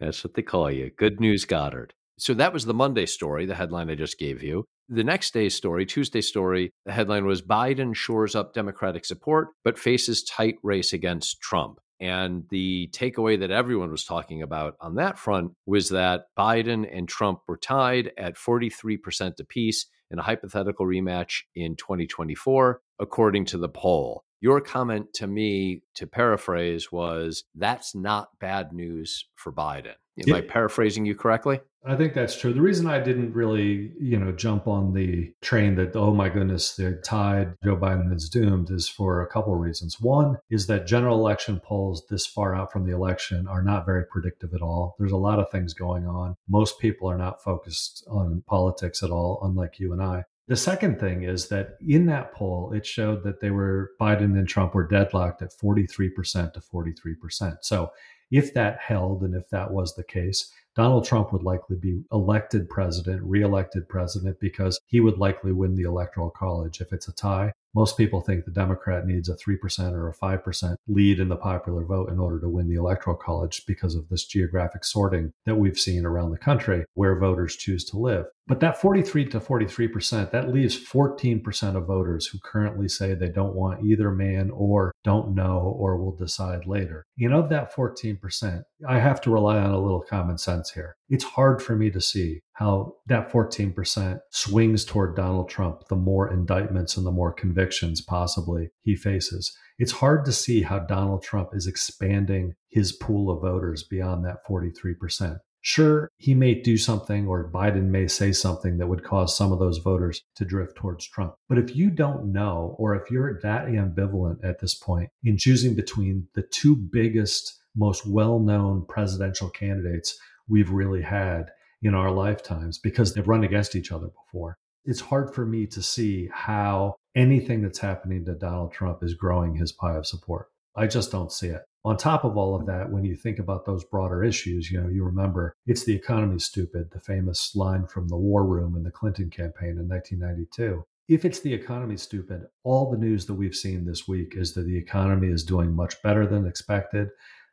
that's 0.00 0.24
what 0.24 0.34
they 0.34 0.42
call 0.42 0.70
you, 0.70 0.90
Good 0.96 1.20
News 1.20 1.44
Goddard. 1.44 1.94
So 2.18 2.34
that 2.34 2.52
was 2.52 2.66
the 2.66 2.74
Monday 2.74 3.06
story, 3.06 3.46
the 3.46 3.54
headline 3.54 3.88
I 3.88 3.94
just 3.94 4.18
gave 4.18 4.42
you. 4.42 4.66
The 4.90 5.04
next 5.04 5.32
day's 5.32 5.54
story, 5.54 5.86
Tuesday 5.86 6.20
story, 6.20 6.70
the 6.84 6.92
headline 6.92 7.24
was 7.24 7.40
Biden 7.40 7.94
shores 7.94 8.34
up 8.34 8.52
Democratic 8.52 9.06
support, 9.06 9.48
but 9.64 9.78
faces 9.78 10.22
tight 10.22 10.56
race 10.62 10.92
against 10.92 11.40
Trump. 11.40 11.78
And 12.00 12.44
the 12.48 12.88
takeaway 12.92 13.38
that 13.40 13.50
everyone 13.50 13.90
was 13.90 14.04
talking 14.04 14.42
about 14.42 14.74
on 14.80 14.94
that 14.94 15.18
front 15.18 15.52
was 15.66 15.90
that 15.90 16.26
Biden 16.38 16.88
and 16.90 17.06
Trump 17.06 17.40
were 17.46 17.58
tied 17.58 18.12
at 18.16 18.36
43% 18.36 19.38
apiece 19.38 19.86
in 20.10 20.18
a 20.18 20.22
hypothetical 20.22 20.86
rematch 20.86 21.42
in 21.54 21.76
2024, 21.76 22.80
according 22.98 23.44
to 23.46 23.58
the 23.58 23.68
poll. 23.68 24.24
Your 24.40 24.60
comment 24.60 25.12
to 25.14 25.26
me, 25.26 25.82
to 25.94 26.06
paraphrase, 26.06 26.90
was 26.90 27.44
that's 27.54 27.94
not 27.94 28.38
bad 28.38 28.72
news 28.72 29.26
for 29.36 29.52
Biden. 29.52 29.94
Am 30.18 30.28
yeah. 30.28 30.36
I 30.36 30.40
paraphrasing 30.40 31.06
you 31.06 31.14
correctly? 31.14 31.60
I 31.86 31.96
think 31.96 32.12
that's 32.12 32.38
true. 32.38 32.52
The 32.52 32.60
reason 32.60 32.86
I 32.86 32.98
didn't 33.00 33.32
really, 33.32 33.92
you 33.98 34.18
know, 34.18 34.32
jump 34.32 34.68
on 34.68 34.92
the 34.92 35.32
train 35.40 35.76
that, 35.76 35.96
oh 35.96 36.12
my 36.12 36.28
goodness, 36.28 36.76
they're 36.76 37.00
tied, 37.00 37.54
Joe 37.64 37.76
Biden 37.76 38.14
is 38.14 38.28
doomed 38.28 38.70
is 38.70 38.86
for 38.86 39.22
a 39.22 39.26
couple 39.26 39.54
of 39.54 39.60
reasons. 39.60 39.98
One 39.98 40.36
is 40.50 40.66
that 40.66 40.86
general 40.86 41.16
election 41.16 41.58
polls 41.58 42.04
this 42.10 42.26
far 42.26 42.54
out 42.54 42.70
from 42.70 42.84
the 42.84 42.94
election 42.94 43.48
are 43.48 43.62
not 43.62 43.86
very 43.86 44.04
predictive 44.04 44.52
at 44.52 44.60
all. 44.60 44.94
There's 44.98 45.12
a 45.12 45.16
lot 45.16 45.38
of 45.38 45.50
things 45.50 45.72
going 45.72 46.06
on. 46.06 46.36
Most 46.48 46.80
people 46.80 47.10
are 47.10 47.16
not 47.16 47.42
focused 47.42 48.04
on 48.10 48.42
politics 48.46 49.02
at 49.02 49.10
all, 49.10 49.40
unlike 49.42 49.78
you 49.78 49.94
and 49.94 50.02
I. 50.02 50.24
The 50.50 50.56
second 50.56 50.98
thing 50.98 51.22
is 51.22 51.46
that 51.50 51.76
in 51.86 52.06
that 52.06 52.34
poll, 52.34 52.72
it 52.72 52.84
showed 52.84 53.22
that 53.22 53.40
they 53.40 53.52
were 53.52 53.92
Biden 54.00 54.36
and 54.36 54.48
Trump 54.48 54.74
were 54.74 54.84
deadlocked 54.84 55.42
at 55.42 55.56
43% 55.56 56.52
to 56.54 56.60
43%. 56.60 57.58
So 57.62 57.92
if 58.32 58.52
that 58.54 58.80
held 58.80 59.22
and 59.22 59.36
if 59.36 59.48
that 59.50 59.70
was 59.70 59.94
the 59.94 60.02
case, 60.02 60.52
Donald 60.74 61.04
Trump 61.04 61.32
would 61.32 61.44
likely 61.44 61.76
be 61.76 62.02
elected 62.10 62.68
president, 62.68 63.22
reelected 63.22 63.88
president, 63.88 64.40
because 64.40 64.80
he 64.86 64.98
would 64.98 65.18
likely 65.18 65.52
win 65.52 65.76
the 65.76 65.84
electoral 65.84 66.30
college. 66.30 66.80
If 66.80 66.92
it's 66.92 67.06
a 67.06 67.12
tie, 67.12 67.52
most 67.74 67.96
people 67.96 68.20
think 68.20 68.44
the 68.44 68.50
Democrat 68.50 69.06
needs 69.06 69.28
a 69.28 69.36
3% 69.36 69.92
or 69.92 70.08
a 70.08 70.14
5% 70.14 70.76
lead 70.88 71.20
in 71.20 71.28
the 71.28 71.36
popular 71.36 71.84
vote 71.84 72.10
in 72.10 72.18
order 72.18 72.40
to 72.40 72.48
win 72.48 72.68
the 72.68 72.74
electoral 72.74 73.16
college 73.16 73.64
because 73.66 73.94
of 73.94 74.08
this 74.08 74.24
geographic 74.24 74.84
sorting 74.84 75.32
that 75.46 75.56
we've 75.56 75.78
seen 75.78 76.04
around 76.04 76.30
the 76.30 76.38
country 76.38 76.84
where 76.94 77.18
voters 77.18 77.56
choose 77.56 77.84
to 77.84 77.98
live. 77.98 78.26
But 78.50 78.58
that 78.60 78.80
43 78.80 79.26
to 79.26 79.38
43%, 79.38 80.32
that 80.32 80.52
leaves 80.52 80.76
14% 80.76 81.76
of 81.76 81.86
voters 81.86 82.26
who 82.26 82.40
currently 82.40 82.88
say 82.88 83.14
they 83.14 83.28
don't 83.28 83.54
want 83.54 83.84
either 83.84 84.10
man 84.10 84.50
or 84.50 84.92
don't 85.04 85.36
know 85.36 85.76
or 85.78 85.96
will 85.96 86.16
decide 86.16 86.66
later. 86.66 87.04
And 87.18 87.32
of 87.32 87.48
that 87.50 87.72
14%, 87.72 88.64
I 88.88 88.98
have 88.98 89.20
to 89.20 89.30
rely 89.30 89.58
on 89.58 89.70
a 89.70 89.80
little 89.80 90.00
common 90.00 90.36
sense 90.36 90.72
here. 90.72 90.96
It's 91.08 91.22
hard 91.22 91.62
for 91.62 91.76
me 91.76 91.90
to 91.90 92.00
see 92.00 92.40
how 92.60 92.94
that 93.06 93.32
14% 93.32 94.20
swings 94.30 94.84
toward 94.84 95.16
Donald 95.16 95.48
Trump 95.48 95.88
the 95.88 95.96
more 95.96 96.30
indictments 96.30 96.94
and 96.94 97.06
the 97.06 97.10
more 97.10 97.32
convictions 97.32 98.02
possibly 98.02 98.68
he 98.82 98.94
faces. 98.94 99.50
It's 99.78 99.92
hard 99.92 100.26
to 100.26 100.32
see 100.32 100.60
how 100.60 100.80
Donald 100.80 101.22
Trump 101.22 101.48
is 101.54 101.66
expanding 101.66 102.52
his 102.68 102.92
pool 102.92 103.30
of 103.30 103.40
voters 103.40 103.82
beyond 103.82 104.26
that 104.26 104.46
43%. 104.46 105.38
Sure, 105.62 106.10
he 106.18 106.34
may 106.34 106.54
do 106.54 106.76
something 106.76 107.26
or 107.26 107.50
Biden 107.50 107.86
may 107.86 108.06
say 108.06 108.30
something 108.30 108.76
that 108.76 108.88
would 108.88 109.04
cause 109.04 109.34
some 109.34 109.52
of 109.52 109.58
those 109.58 109.78
voters 109.78 110.22
to 110.36 110.44
drift 110.44 110.76
towards 110.76 111.08
Trump. 111.08 111.34
But 111.48 111.58
if 111.58 111.74
you 111.74 111.88
don't 111.88 112.30
know, 112.30 112.76
or 112.78 112.94
if 112.94 113.10
you're 113.10 113.40
that 113.40 113.68
ambivalent 113.68 114.44
at 114.44 114.60
this 114.60 114.74
point 114.74 115.08
in 115.24 115.38
choosing 115.38 115.74
between 115.74 116.28
the 116.34 116.42
two 116.42 116.76
biggest, 116.76 117.58
most 117.74 118.06
well 118.06 118.38
known 118.38 118.84
presidential 118.86 119.48
candidates 119.48 120.18
we've 120.46 120.70
really 120.70 121.02
had 121.02 121.46
in 121.82 121.94
our 121.94 122.10
lifetimes 122.10 122.78
because 122.78 123.14
they've 123.14 123.28
run 123.28 123.44
against 123.44 123.74
each 123.74 123.92
other 123.92 124.08
before, 124.08 124.56
it's 124.84 125.00
hard 125.00 125.34
for 125.34 125.44
me 125.44 125.66
to 125.66 125.82
see 125.82 126.28
how 126.32 126.94
anything 127.14 127.62
that's 127.62 127.78
happening 127.78 128.24
to 128.24 128.34
Donald 128.34 128.72
Trump 128.72 129.02
is 129.02 129.14
growing 129.14 129.54
his 129.54 129.72
pie 129.72 129.96
of 129.96 130.06
support. 130.06 130.48
I 130.76 130.86
just 130.86 131.10
don't 131.10 131.32
see 131.32 131.48
it. 131.48 131.62
On 131.84 131.96
top 131.96 132.24
of 132.24 132.36
all 132.36 132.54
of 132.54 132.66
that, 132.66 132.90
when 132.90 133.04
you 133.04 133.16
think 133.16 133.38
about 133.38 133.64
those 133.64 133.84
broader 133.84 134.22
issues, 134.22 134.70
you 134.70 134.80
know, 134.80 134.88
you 134.88 135.02
remember 135.02 135.54
it's 135.66 135.84
the 135.84 135.94
economy 135.94 136.38
stupid, 136.38 136.90
the 136.92 137.00
famous 137.00 137.56
line 137.56 137.86
from 137.86 138.08
the 138.08 138.16
war 138.16 138.44
room 138.44 138.76
in 138.76 138.82
the 138.82 138.90
Clinton 138.90 139.30
campaign 139.30 139.78
in 139.78 139.88
1992. 139.88 140.84
If 141.08 141.24
it's 141.24 141.40
the 141.40 141.52
economy 141.52 141.96
stupid, 141.96 142.46
all 142.62 142.90
the 142.90 142.98
news 142.98 143.26
that 143.26 143.34
we've 143.34 143.54
seen 143.54 143.84
this 143.84 144.06
week 144.06 144.34
is 144.36 144.52
that 144.54 144.62
the 144.62 144.76
economy 144.76 145.28
is 145.28 145.42
doing 145.42 145.74
much 145.74 146.00
better 146.02 146.26
than 146.26 146.46
expected. 146.46 147.08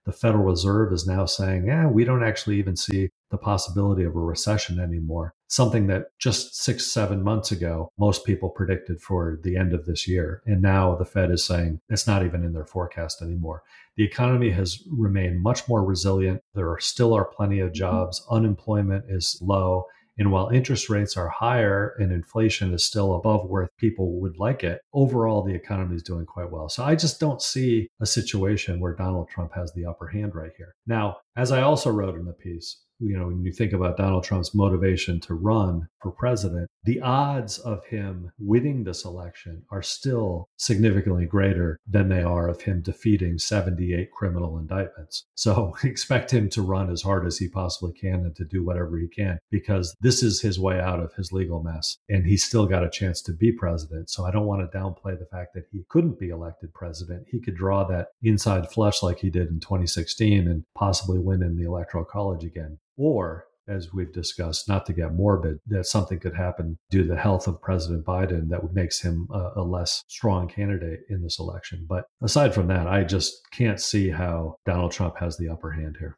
The 0.06 0.12
Federal 0.12 0.44
Reserve 0.44 0.94
is 0.94 1.08
now 1.08 1.26
saying, 1.26 1.66
yeah, 1.66 1.88
we 1.88 2.04
don't 2.04 2.24
actually 2.24 2.60
even 2.60 2.76
see 2.76 3.10
the 3.30 3.38
possibility 3.38 4.04
of 4.04 4.16
a 4.16 4.20
recession 4.20 4.80
anymore. 4.80 5.34
Something 5.48 5.88
that 5.88 6.08
just 6.20 6.56
six, 6.56 6.92
seven 6.92 7.24
months 7.24 7.52
ago, 7.52 7.90
most 7.98 8.26
people 8.26 8.50
predicted 8.50 9.02
for 9.02 9.40
the 9.44 9.56
end 9.56 9.74
of 9.74 9.86
this 9.86 10.08
year. 10.08 10.42
And 10.46 10.62
now 10.62 10.96
the 10.96 11.06
Fed 11.06 11.32
is 11.32 11.44
saying 11.44 11.80
it's 11.90 12.08
not 12.08 12.26
even 12.26 12.44
in 12.44 12.54
their 12.54 12.66
forecast 12.66 13.22
anymore. 13.22 13.64
The 13.96 14.06
economy 14.06 14.52
has 14.52 14.84
remained 14.90 15.42
much 15.42 15.68
more 15.68 15.84
resilient. 15.84 16.42
There 16.54 16.70
are 16.70 16.80
still 16.80 17.14
are 17.14 17.26
plenty 17.26 17.60
of 17.60 17.70
mm-hmm. 17.70 17.76
jobs. 17.76 18.26
Unemployment 18.30 19.06
is 19.10 19.40
low. 19.42 19.86
And 20.20 20.32
while 20.32 20.50
interest 20.50 20.90
rates 20.90 21.16
are 21.16 21.30
higher 21.30 21.96
and 22.00 22.12
inflation 22.12 22.74
is 22.74 22.84
still 22.84 23.16
above 23.16 23.48
where 23.50 23.70
people 23.78 24.20
would 24.20 24.40
like 24.40 24.64
it, 24.64 24.82
overall, 24.94 25.44
the 25.44 25.54
economy 25.54 25.96
is 25.96 26.04
doing 26.04 26.26
quite 26.26 26.52
well. 26.52 26.70
So 26.70 26.84
I 26.84 26.96
just 26.96 27.20
don't 27.20 27.42
see 27.42 27.88
a 28.02 28.06
situation 28.06 28.80
where 28.80 28.96
Donald 28.96 29.30
Trump 29.30 29.54
has 29.54 29.72
the 29.74 29.86
upper 29.86 30.08
hand 30.08 30.34
right 30.34 30.52
here. 30.58 30.74
Now, 30.88 31.18
as 31.36 31.52
I 31.52 31.62
also 31.62 31.92
wrote 31.92 32.16
in 32.16 32.26
the 32.26 32.34
piece, 32.34 32.84
you 33.00 33.18
know, 33.18 33.28
when 33.28 33.44
you 33.44 33.52
think 33.52 33.74
about 33.74 33.98
Donald 33.98 34.24
Trump's 34.24 34.56
motivation 34.56 35.20
to 35.22 35.34
run 35.34 35.88
for 36.02 36.12
president, 36.12 36.70
the 36.84 37.02
odds 37.02 37.60
of 37.60 37.86
him 37.86 38.32
winning 38.40 38.84
this 38.84 39.06
election 39.06 39.64
are 39.72 39.82
still 39.82 40.50
significantly 40.58 41.26
greater 41.26 41.80
than 41.88 42.10
they 42.10 42.22
are 42.22 42.48
of 42.48 42.62
him 42.62 42.82
defeating 42.82 43.38
78 43.38 44.12
criminal 44.12 44.58
indictments. 44.58 45.26
So 45.36 45.76
expect 45.84 46.32
him 46.32 46.50
to 46.52 46.62
run 46.62 46.90
as 46.90 47.02
hard 47.02 47.28
as 47.28 47.38
he 47.38 47.50
possibly 47.50 47.94
can 47.94 48.22
and 48.22 48.36
to 48.36 48.46
do 48.46 48.64
whatever 48.64 48.98
he 48.98 49.08
can 49.08 49.40
because 49.52 49.96
this 50.02 50.24
is 50.24 50.42
his 50.42 50.60
way 50.60 50.80
out 50.80 51.00
of 51.00 51.14
his 51.14 51.32
legal 51.32 51.62
mess. 51.62 51.98
And 52.10 52.26
he's 52.26 52.44
still 52.44 52.66
got 52.66 52.84
a 52.84 52.90
chance 52.90 53.22
to 53.24 53.34
be 53.34 53.52
president. 53.52 54.10
So 54.10 54.26
I 54.26 54.32
don't 54.32 54.46
want 54.46 54.70
to 54.70 54.78
downplay 54.78 55.18
the 55.18 55.28
fact 55.32 55.54
that 55.54 55.66
he 55.72 55.86
couldn't 55.90 56.20
be 56.20 56.30
elected 56.30 56.74
president. 56.74 57.28
He 57.30 57.40
could 57.40 57.56
draw 57.56 57.84
that 57.86 58.08
inside 58.24 58.72
flush 58.72 59.04
like 59.04 59.20
he 59.20 59.30
did 59.30 59.50
in 59.50 59.60
2016 59.60 60.48
and 60.48 60.64
possibly 60.76 61.20
win 61.20 61.44
in 61.44 61.58
the 61.58 61.66
electoral 61.66 62.06
college 62.06 62.44
again. 62.44 62.80
Or 62.98 63.46
as 63.68 63.94
we've 63.94 64.14
discussed, 64.14 64.70
not 64.70 64.86
to 64.86 64.94
get 64.94 65.14
morbid, 65.14 65.60
that 65.68 65.86
something 65.86 66.20
could 66.20 66.36
happen 66.36 66.78
due 66.90 67.04
to 67.04 67.08
the 67.08 67.20
health 67.20 67.48
of 67.48 67.62
President 67.62 68.06
Biden 68.06 68.50
that 68.50 68.74
makes 68.74 69.02
him 69.02 69.28
a, 69.32 69.52
a, 69.58 69.62
less 69.62 70.04
strong 70.08 70.48
candidate 70.48 71.02
in 71.10 71.22
this 71.22 71.40
election. 71.40 71.86
But 71.88 72.06
aside 72.22 72.54
from 72.54 72.68
that, 72.68 72.88
I 72.88 73.04
just 73.04 73.42
can't 73.52 73.80
see 73.80 74.10
how 74.10 74.56
Donald 74.66 74.92
Trump 74.92 75.18
has 75.18 75.38
the 75.38 75.50
upper 75.50 75.72
hand 75.72 75.98
here. 76.00 76.18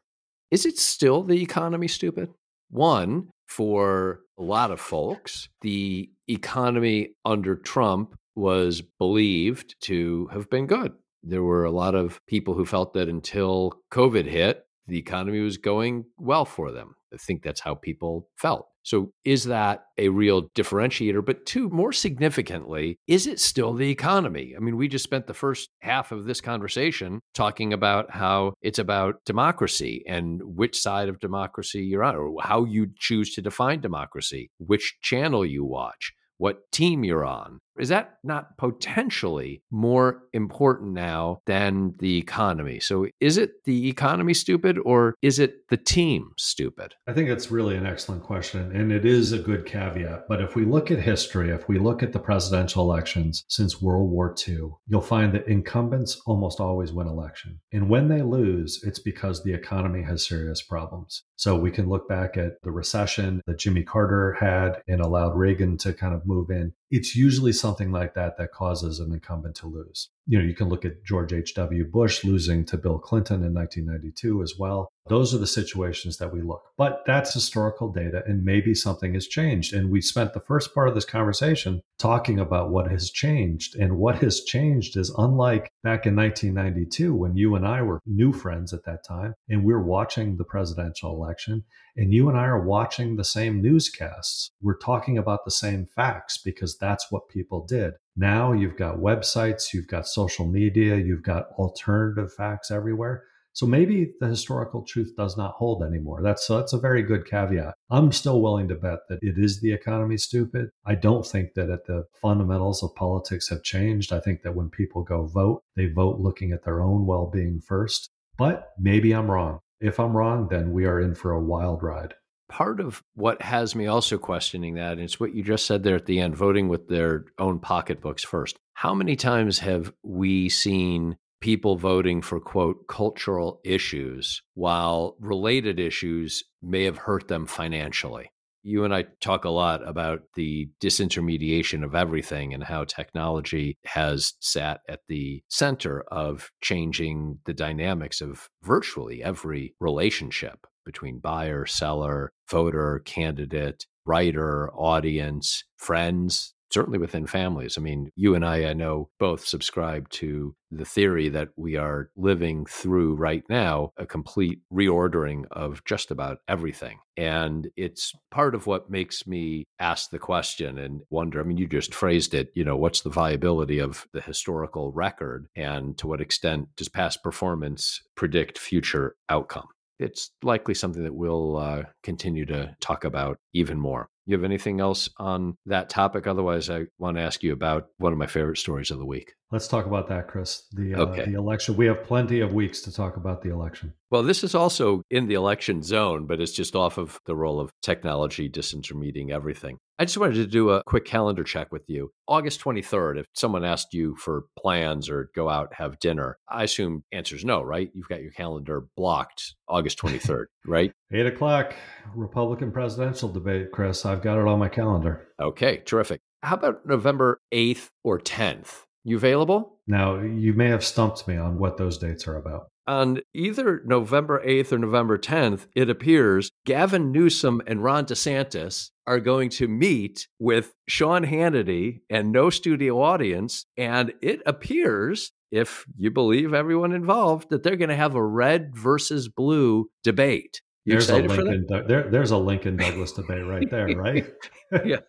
Is 0.50 0.64
it 0.64 0.78
still 0.78 1.22
the 1.22 1.42
economy 1.42 1.88
stupid? 1.88 2.30
One, 2.70 3.30
for 3.48 4.20
a 4.38 4.42
lot 4.42 4.70
of 4.70 4.80
folks, 4.80 5.48
the 5.60 6.08
economy 6.28 7.10
under 7.24 7.56
Trump 7.56 8.14
was 8.36 8.80
believed 8.80 9.74
to 9.82 10.28
have 10.32 10.48
been 10.50 10.66
good. 10.66 10.92
There 11.22 11.42
were 11.42 11.64
a 11.64 11.70
lot 11.70 11.94
of 11.94 12.20
people 12.26 12.54
who 12.54 12.64
felt 12.64 12.94
that 12.94 13.08
until 13.08 13.72
COVID 13.92 14.24
hit, 14.24 14.64
the 14.90 14.98
economy 14.98 15.40
was 15.40 15.56
going 15.56 16.04
well 16.18 16.44
for 16.44 16.72
them. 16.72 16.94
I 17.12 17.16
think 17.16 17.42
that's 17.42 17.60
how 17.60 17.74
people 17.74 18.28
felt. 18.36 18.66
So, 18.82 19.12
is 19.24 19.44
that 19.44 19.84
a 19.98 20.08
real 20.08 20.48
differentiator? 20.50 21.24
But 21.24 21.44
two, 21.44 21.68
more 21.68 21.92
significantly, 21.92 22.98
is 23.06 23.26
it 23.26 23.38
still 23.38 23.74
the 23.74 23.90
economy? 23.90 24.54
I 24.56 24.60
mean, 24.60 24.76
we 24.76 24.88
just 24.88 25.04
spent 25.04 25.26
the 25.26 25.34
first 25.34 25.68
half 25.80 26.12
of 26.12 26.24
this 26.24 26.40
conversation 26.40 27.20
talking 27.34 27.72
about 27.72 28.10
how 28.10 28.54
it's 28.62 28.78
about 28.78 29.16
democracy 29.26 30.02
and 30.06 30.40
which 30.42 30.80
side 30.80 31.08
of 31.08 31.20
democracy 31.20 31.82
you're 31.82 32.04
on, 32.04 32.16
or 32.16 32.34
how 32.40 32.64
you 32.64 32.88
choose 32.96 33.34
to 33.34 33.42
define 33.42 33.80
democracy, 33.80 34.50
which 34.58 34.96
channel 35.02 35.44
you 35.44 35.64
watch 35.64 36.12
what 36.40 36.72
team 36.72 37.04
you're 37.04 37.26
on. 37.26 37.58
Is 37.78 37.88
that 37.88 38.18
not 38.22 38.58
potentially 38.58 39.62
more 39.70 40.22
important 40.32 40.92
now 40.92 41.40
than 41.46 41.94
the 41.98 42.18
economy? 42.18 42.80
So 42.80 43.06
is 43.20 43.38
it 43.38 43.64
the 43.64 43.88
economy 43.88 44.34
stupid 44.34 44.78
or 44.84 45.14
is 45.22 45.38
it 45.38 45.68
the 45.68 45.76
team 45.76 46.32
stupid? 46.36 46.94
I 47.06 47.12
think 47.12 47.30
it's 47.30 47.50
really 47.50 47.76
an 47.76 47.86
excellent 47.86 48.22
question. 48.22 48.74
And 48.74 48.92
it 48.92 49.04
is 49.04 49.32
a 49.32 49.38
good 49.38 49.66
caveat. 49.66 50.24
But 50.28 50.42
if 50.42 50.54
we 50.54 50.64
look 50.64 50.90
at 50.90 50.98
history, 50.98 51.50
if 51.50 51.68
we 51.68 51.78
look 51.78 52.02
at 52.02 52.12
the 52.12 52.18
presidential 52.18 52.82
elections 52.82 53.44
since 53.48 53.80
World 53.80 54.10
War 54.10 54.34
II, 54.46 54.70
you'll 54.86 55.00
find 55.00 55.32
that 55.34 55.48
incumbents 55.48 56.20
almost 56.26 56.60
always 56.60 56.92
win 56.92 57.06
election. 57.06 57.60
And 57.72 57.88
when 57.88 58.08
they 58.08 58.22
lose, 58.22 58.82
it's 58.84 58.98
because 58.98 59.42
the 59.42 59.54
economy 59.54 60.02
has 60.02 60.26
serious 60.26 60.62
problems. 60.62 61.22
So 61.36 61.56
we 61.56 61.70
can 61.70 61.88
look 61.88 62.08
back 62.08 62.36
at 62.36 62.60
the 62.62 62.70
recession 62.70 63.40
that 63.46 63.58
Jimmy 63.58 63.82
Carter 63.82 64.36
had 64.38 64.82
and 64.88 65.00
allowed 65.00 65.36
Reagan 65.36 65.78
to 65.78 65.92
kind 65.94 66.14
of 66.14 66.26
move 66.26 66.50
in. 66.50 66.72
It's 66.90 67.14
usually 67.14 67.52
something 67.52 67.92
like 67.92 68.14
that 68.14 68.36
that 68.36 68.52
causes 68.52 68.98
an 68.98 69.12
incumbent 69.12 69.54
to 69.56 69.66
lose 69.68 70.10
you 70.30 70.38
know, 70.38 70.44
you 70.44 70.54
can 70.54 70.68
look 70.68 70.84
at 70.84 71.04
George 71.04 71.32
H.W. 71.32 71.86
Bush 71.86 72.22
losing 72.22 72.64
to 72.66 72.78
Bill 72.78 73.00
Clinton 73.00 73.42
in 73.42 73.52
1992 73.52 74.44
as 74.44 74.54
well. 74.56 74.88
Those 75.08 75.34
are 75.34 75.38
the 75.38 75.46
situations 75.46 76.18
that 76.18 76.32
we 76.32 76.40
look. 76.40 76.62
But 76.78 77.02
that's 77.04 77.34
historical 77.34 77.90
data, 77.90 78.22
and 78.28 78.44
maybe 78.44 78.72
something 78.72 79.14
has 79.14 79.26
changed. 79.26 79.74
And 79.74 79.90
we 79.90 80.00
spent 80.00 80.32
the 80.32 80.38
first 80.38 80.72
part 80.72 80.88
of 80.88 80.94
this 80.94 81.04
conversation 81.04 81.80
talking 81.98 82.38
about 82.38 82.70
what 82.70 82.88
has 82.92 83.10
changed. 83.10 83.74
And 83.74 83.98
what 83.98 84.22
has 84.22 84.44
changed 84.44 84.96
is 84.96 85.12
unlike 85.18 85.68
back 85.82 86.06
in 86.06 86.14
1992 86.14 87.12
when 87.12 87.34
you 87.34 87.56
and 87.56 87.66
I 87.66 87.82
were 87.82 87.98
new 88.06 88.32
friends 88.32 88.72
at 88.72 88.84
that 88.84 89.02
time, 89.02 89.34
and 89.48 89.64
we're 89.64 89.82
watching 89.82 90.36
the 90.36 90.44
presidential 90.44 91.10
election, 91.10 91.64
and 91.96 92.14
you 92.14 92.28
and 92.28 92.38
I 92.38 92.44
are 92.44 92.64
watching 92.64 93.16
the 93.16 93.24
same 93.24 93.60
newscasts. 93.60 94.52
We're 94.62 94.78
talking 94.78 95.18
about 95.18 95.44
the 95.44 95.50
same 95.50 95.86
facts 95.86 96.38
because 96.38 96.78
that's 96.78 97.10
what 97.10 97.28
people 97.28 97.66
did. 97.66 97.94
Now 98.20 98.52
you've 98.52 98.76
got 98.76 98.98
websites, 98.98 99.72
you've 99.72 99.86
got 99.86 100.06
social 100.06 100.46
media, 100.46 100.96
you've 100.96 101.22
got 101.22 101.46
alternative 101.58 102.30
facts 102.30 102.70
everywhere. 102.70 103.24
So 103.54 103.64
maybe 103.64 104.12
the 104.20 104.26
historical 104.26 104.82
truth 104.82 105.14
does 105.16 105.38
not 105.38 105.54
hold 105.54 105.82
anymore. 105.82 106.20
That's 106.22 106.46
that's 106.46 106.74
a 106.74 106.78
very 106.78 107.02
good 107.02 107.24
caveat. 107.24 107.72
I'm 107.90 108.12
still 108.12 108.42
willing 108.42 108.68
to 108.68 108.74
bet 108.74 108.98
that 109.08 109.20
it 109.22 109.38
is 109.38 109.62
the 109.62 109.72
economy 109.72 110.18
stupid. 110.18 110.68
I 110.84 110.96
don't 110.96 111.26
think 111.26 111.54
that 111.54 111.70
at 111.70 111.86
the 111.86 112.04
fundamentals 112.20 112.82
of 112.82 112.94
politics 112.94 113.48
have 113.48 113.62
changed. 113.62 114.12
I 114.12 114.20
think 114.20 114.42
that 114.42 114.54
when 114.54 114.68
people 114.68 115.02
go 115.02 115.24
vote, 115.24 115.62
they 115.74 115.86
vote 115.86 116.20
looking 116.20 116.52
at 116.52 116.62
their 116.62 116.82
own 116.82 117.06
well-being 117.06 117.62
first. 117.66 118.10
But 118.36 118.68
maybe 118.78 119.14
I'm 119.14 119.30
wrong. 119.30 119.60
If 119.80 119.98
I'm 119.98 120.14
wrong, 120.14 120.48
then 120.50 120.72
we 120.72 120.84
are 120.84 121.00
in 121.00 121.14
for 121.14 121.30
a 121.30 121.42
wild 121.42 121.82
ride 121.82 122.12
part 122.50 122.80
of 122.80 123.02
what 123.14 123.40
has 123.40 123.74
me 123.74 123.86
also 123.86 124.18
questioning 124.18 124.74
that 124.74 124.98
is 124.98 125.18
what 125.18 125.34
you 125.34 125.42
just 125.42 125.64
said 125.64 125.82
there 125.82 125.96
at 125.96 126.06
the 126.06 126.20
end 126.20 126.36
voting 126.36 126.68
with 126.68 126.88
their 126.88 127.24
own 127.38 127.60
pocketbooks 127.60 128.24
first. 128.24 128.58
How 128.74 128.92
many 128.92 129.16
times 129.16 129.60
have 129.60 129.92
we 130.02 130.48
seen 130.48 131.16
people 131.40 131.76
voting 131.76 132.20
for 132.20 132.40
quote 132.40 132.86
cultural 132.88 133.60
issues 133.64 134.42
while 134.54 135.16
related 135.20 135.78
issues 135.78 136.44
may 136.60 136.84
have 136.84 136.98
hurt 136.98 137.28
them 137.28 137.46
financially? 137.46 138.30
You 138.62 138.84
and 138.84 138.94
I 138.94 139.06
talk 139.20 139.46
a 139.46 139.50
lot 139.50 139.86
about 139.88 140.20
the 140.34 140.68
disintermediation 140.82 141.82
of 141.82 141.94
everything 141.94 142.52
and 142.52 142.62
how 142.62 142.84
technology 142.84 143.78
has 143.86 144.34
sat 144.40 144.80
at 144.86 145.00
the 145.08 145.42
center 145.48 146.02
of 146.10 146.50
changing 146.60 147.38
the 147.46 147.54
dynamics 147.54 148.20
of 148.20 148.50
virtually 148.62 149.22
every 149.22 149.74
relationship 149.80 150.66
between 150.84 151.18
buyer, 151.18 151.66
seller, 151.66 152.32
voter, 152.48 153.00
candidate, 153.04 153.86
writer, 154.06 154.70
audience, 154.72 155.64
friends, 155.76 156.54
certainly 156.72 156.98
within 156.98 157.26
families. 157.26 157.76
I 157.76 157.80
mean, 157.80 158.10
you 158.16 158.34
and 158.34 158.44
I, 158.44 158.66
I 158.66 158.72
know, 158.72 159.10
both 159.18 159.44
subscribe 159.44 160.08
to 160.10 160.54
the 160.70 160.84
theory 160.84 161.28
that 161.30 161.48
we 161.56 161.76
are 161.76 162.10
living 162.16 162.64
through 162.66 163.16
right 163.16 163.42
now 163.48 163.92
a 163.96 164.06
complete 164.06 164.60
reordering 164.72 165.44
of 165.50 165.84
just 165.84 166.10
about 166.10 166.38
everything. 166.48 166.98
And 167.16 167.68
it's 167.76 168.12
part 168.30 168.54
of 168.54 168.66
what 168.66 168.90
makes 168.90 169.26
me 169.26 169.64
ask 169.78 170.10
the 170.10 170.18
question 170.18 170.78
and 170.78 171.02
wonder. 171.10 171.40
I 171.40 171.42
mean, 171.42 171.58
you 171.58 171.66
just 171.66 171.92
phrased 171.92 172.34
it, 172.34 172.50
you 172.54 172.64
know, 172.64 172.76
what's 172.76 173.02
the 173.02 173.10
viability 173.10 173.80
of 173.80 174.06
the 174.12 174.20
historical 174.20 174.92
record 174.92 175.48
and 175.56 175.98
to 175.98 176.06
what 176.06 176.20
extent 176.20 176.68
does 176.76 176.88
past 176.88 177.22
performance 177.22 178.00
predict 178.14 178.58
future 178.58 179.16
outcome? 179.28 179.66
It's 180.00 180.30
likely 180.42 180.74
something 180.74 181.04
that 181.04 181.14
we'll 181.14 181.56
uh, 181.56 181.82
continue 182.02 182.46
to 182.46 182.74
talk 182.80 183.04
about 183.04 183.38
even 183.52 183.78
more. 183.78 184.08
You 184.26 184.36
have 184.36 184.44
anything 184.44 184.80
else 184.80 185.08
on 185.18 185.56
that 185.66 185.88
topic? 185.88 186.26
Otherwise, 186.26 186.70
I 186.70 186.86
want 186.98 187.16
to 187.16 187.22
ask 187.22 187.42
you 187.42 187.52
about 187.52 187.86
one 187.98 188.12
of 188.12 188.18
my 188.18 188.26
favorite 188.26 188.58
stories 188.58 188.90
of 188.90 188.98
the 188.98 189.06
week. 189.06 189.32
Let's 189.52 189.66
talk 189.66 189.86
about 189.86 190.08
that, 190.08 190.28
Chris. 190.28 190.62
The 190.72 190.94
uh, 190.94 190.98
okay. 191.06 191.24
the 191.24 191.36
election. 191.36 191.76
We 191.76 191.86
have 191.86 192.04
plenty 192.04 192.40
of 192.40 192.52
weeks 192.52 192.82
to 192.82 192.92
talk 192.92 193.16
about 193.16 193.42
the 193.42 193.50
election. 193.50 193.92
Well, 194.10 194.22
this 194.22 194.44
is 194.44 194.54
also 194.54 195.02
in 195.10 195.26
the 195.26 195.34
election 195.34 195.82
zone, 195.82 196.26
but 196.26 196.40
it's 196.40 196.52
just 196.52 196.76
off 196.76 196.98
of 196.98 197.18
the 197.26 197.34
role 197.34 197.58
of 197.58 197.72
technology 197.82 198.48
disintermediating 198.48 199.30
everything. 199.30 199.78
I 199.98 200.04
just 200.04 200.18
wanted 200.18 200.34
to 200.34 200.46
do 200.46 200.70
a 200.70 200.82
quick 200.84 201.04
calendar 201.04 201.44
check 201.44 201.72
with 201.72 201.82
you. 201.88 202.10
August 202.26 202.60
23rd, 202.60 203.18
if 203.18 203.26
someone 203.34 203.64
asked 203.64 203.92
you 203.92 204.16
for 204.16 204.44
plans 204.56 205.10
or 205.10 205.30
go 205.34 205.48
out 205.48 205.74
have 205.74 205.98
dinner, 205.98 206.38
I 206.48 206.62
assume 206.62 207.02
answer's 207.12 207.44
no, 207.44 207.60
right? 207.60 207.90
You've 207.92 208.08
got 208.08 208.22
your 208.22 208.32
calendar 208.32 208.84
blocked 208.96 209.56
August 209.68 209.98
23rd, 209.98 210.46
right? 210.66 210.92
Eight 211.12 211.26
o'clock, 211.26 211.74
Republican 212.14 212.72
presidential 212.72 213.28
debate, 213.28 213.72
Chris. 213.72 214.04
I've 214.04 214.22
got 214.22 214.38
it 214.38 214.46
on 214.46 214.58
my 214.58 214.68
calendar. 214.68 215.28
Okay, 215.40 215.78
terrific. 215.78 216.20
How 216.42 216.56
about 216.56 216.86
November 216.86 217.40
8th 217.52 217.90
or 218.02 218.18
10th? 218.18 218.84
You 219.04 219.16
available? 219.16 219.78
Now, 219.86 220.20
you 220.20 220.52
may 220.52 220.68
have 220.68 220.84
stumped 220.84 221.26
me 221.26 221.36
on 221.36 221.58
what 221.58 221.76
those 221.76 221.98
dates 221.98 222.28
are 222.28 222.36
about. 222.36 222.68
On 222.86 223.20
either 223.34 223.82
November 223.84 224.42
8th 224.44 224.72
or 224.72 224.78
November 224.78 225.16
10th, 225.16 225.66
it 225.74 225.88
appears 225.88 226.50
Gavin 226.66 227.12
Newsom 227.12 227.62
and 227.66 227.84
Ron 227.84 228.04
DeSantis 228.06 228.90
are 229.06 229.20
going 229.20 229.48
to 229.50 229.68
meet 229.68 230.26
with 230.38 230.74
Sean 230.88 231.24
Hannity 231.24 232.00
and 232.10 232.32
no 232.32 232.50
studio 232.50 233.00
audience. 233.00 233.64
And 233.76 234.12
it 234.22 234.42
appears, 234.44 235.32
if 235.50 235.84
you 235.96 236.10
believe 236.10 236.54
everyone 236.54 236.92
involved, 236.92 237.50
that 237.50 237.62
they're 237.62 237.76
going 237.76 237.90
to 237.90 237.96
have 237.96 238.14
a 238.14 238.24
red 238.24 238.74
versus 238.74 239.28
blue 239.28 239.90
debate. 240.02 240.60
You 240.86 240.94
there's 240.94 241.10
a 241.10 241.18
Lincoln. 241.18 241.66
There, 241.68 242.08
there's 242.08 242.30
a 242.30 242.38
Lincoln 242.38 242.76
Douglas 242.76 243.12
debate 243.12 243.44
right 243.44 243.70
there, 243.70 243.88
right? 243.88 244.26
yeah, 244.84 245.00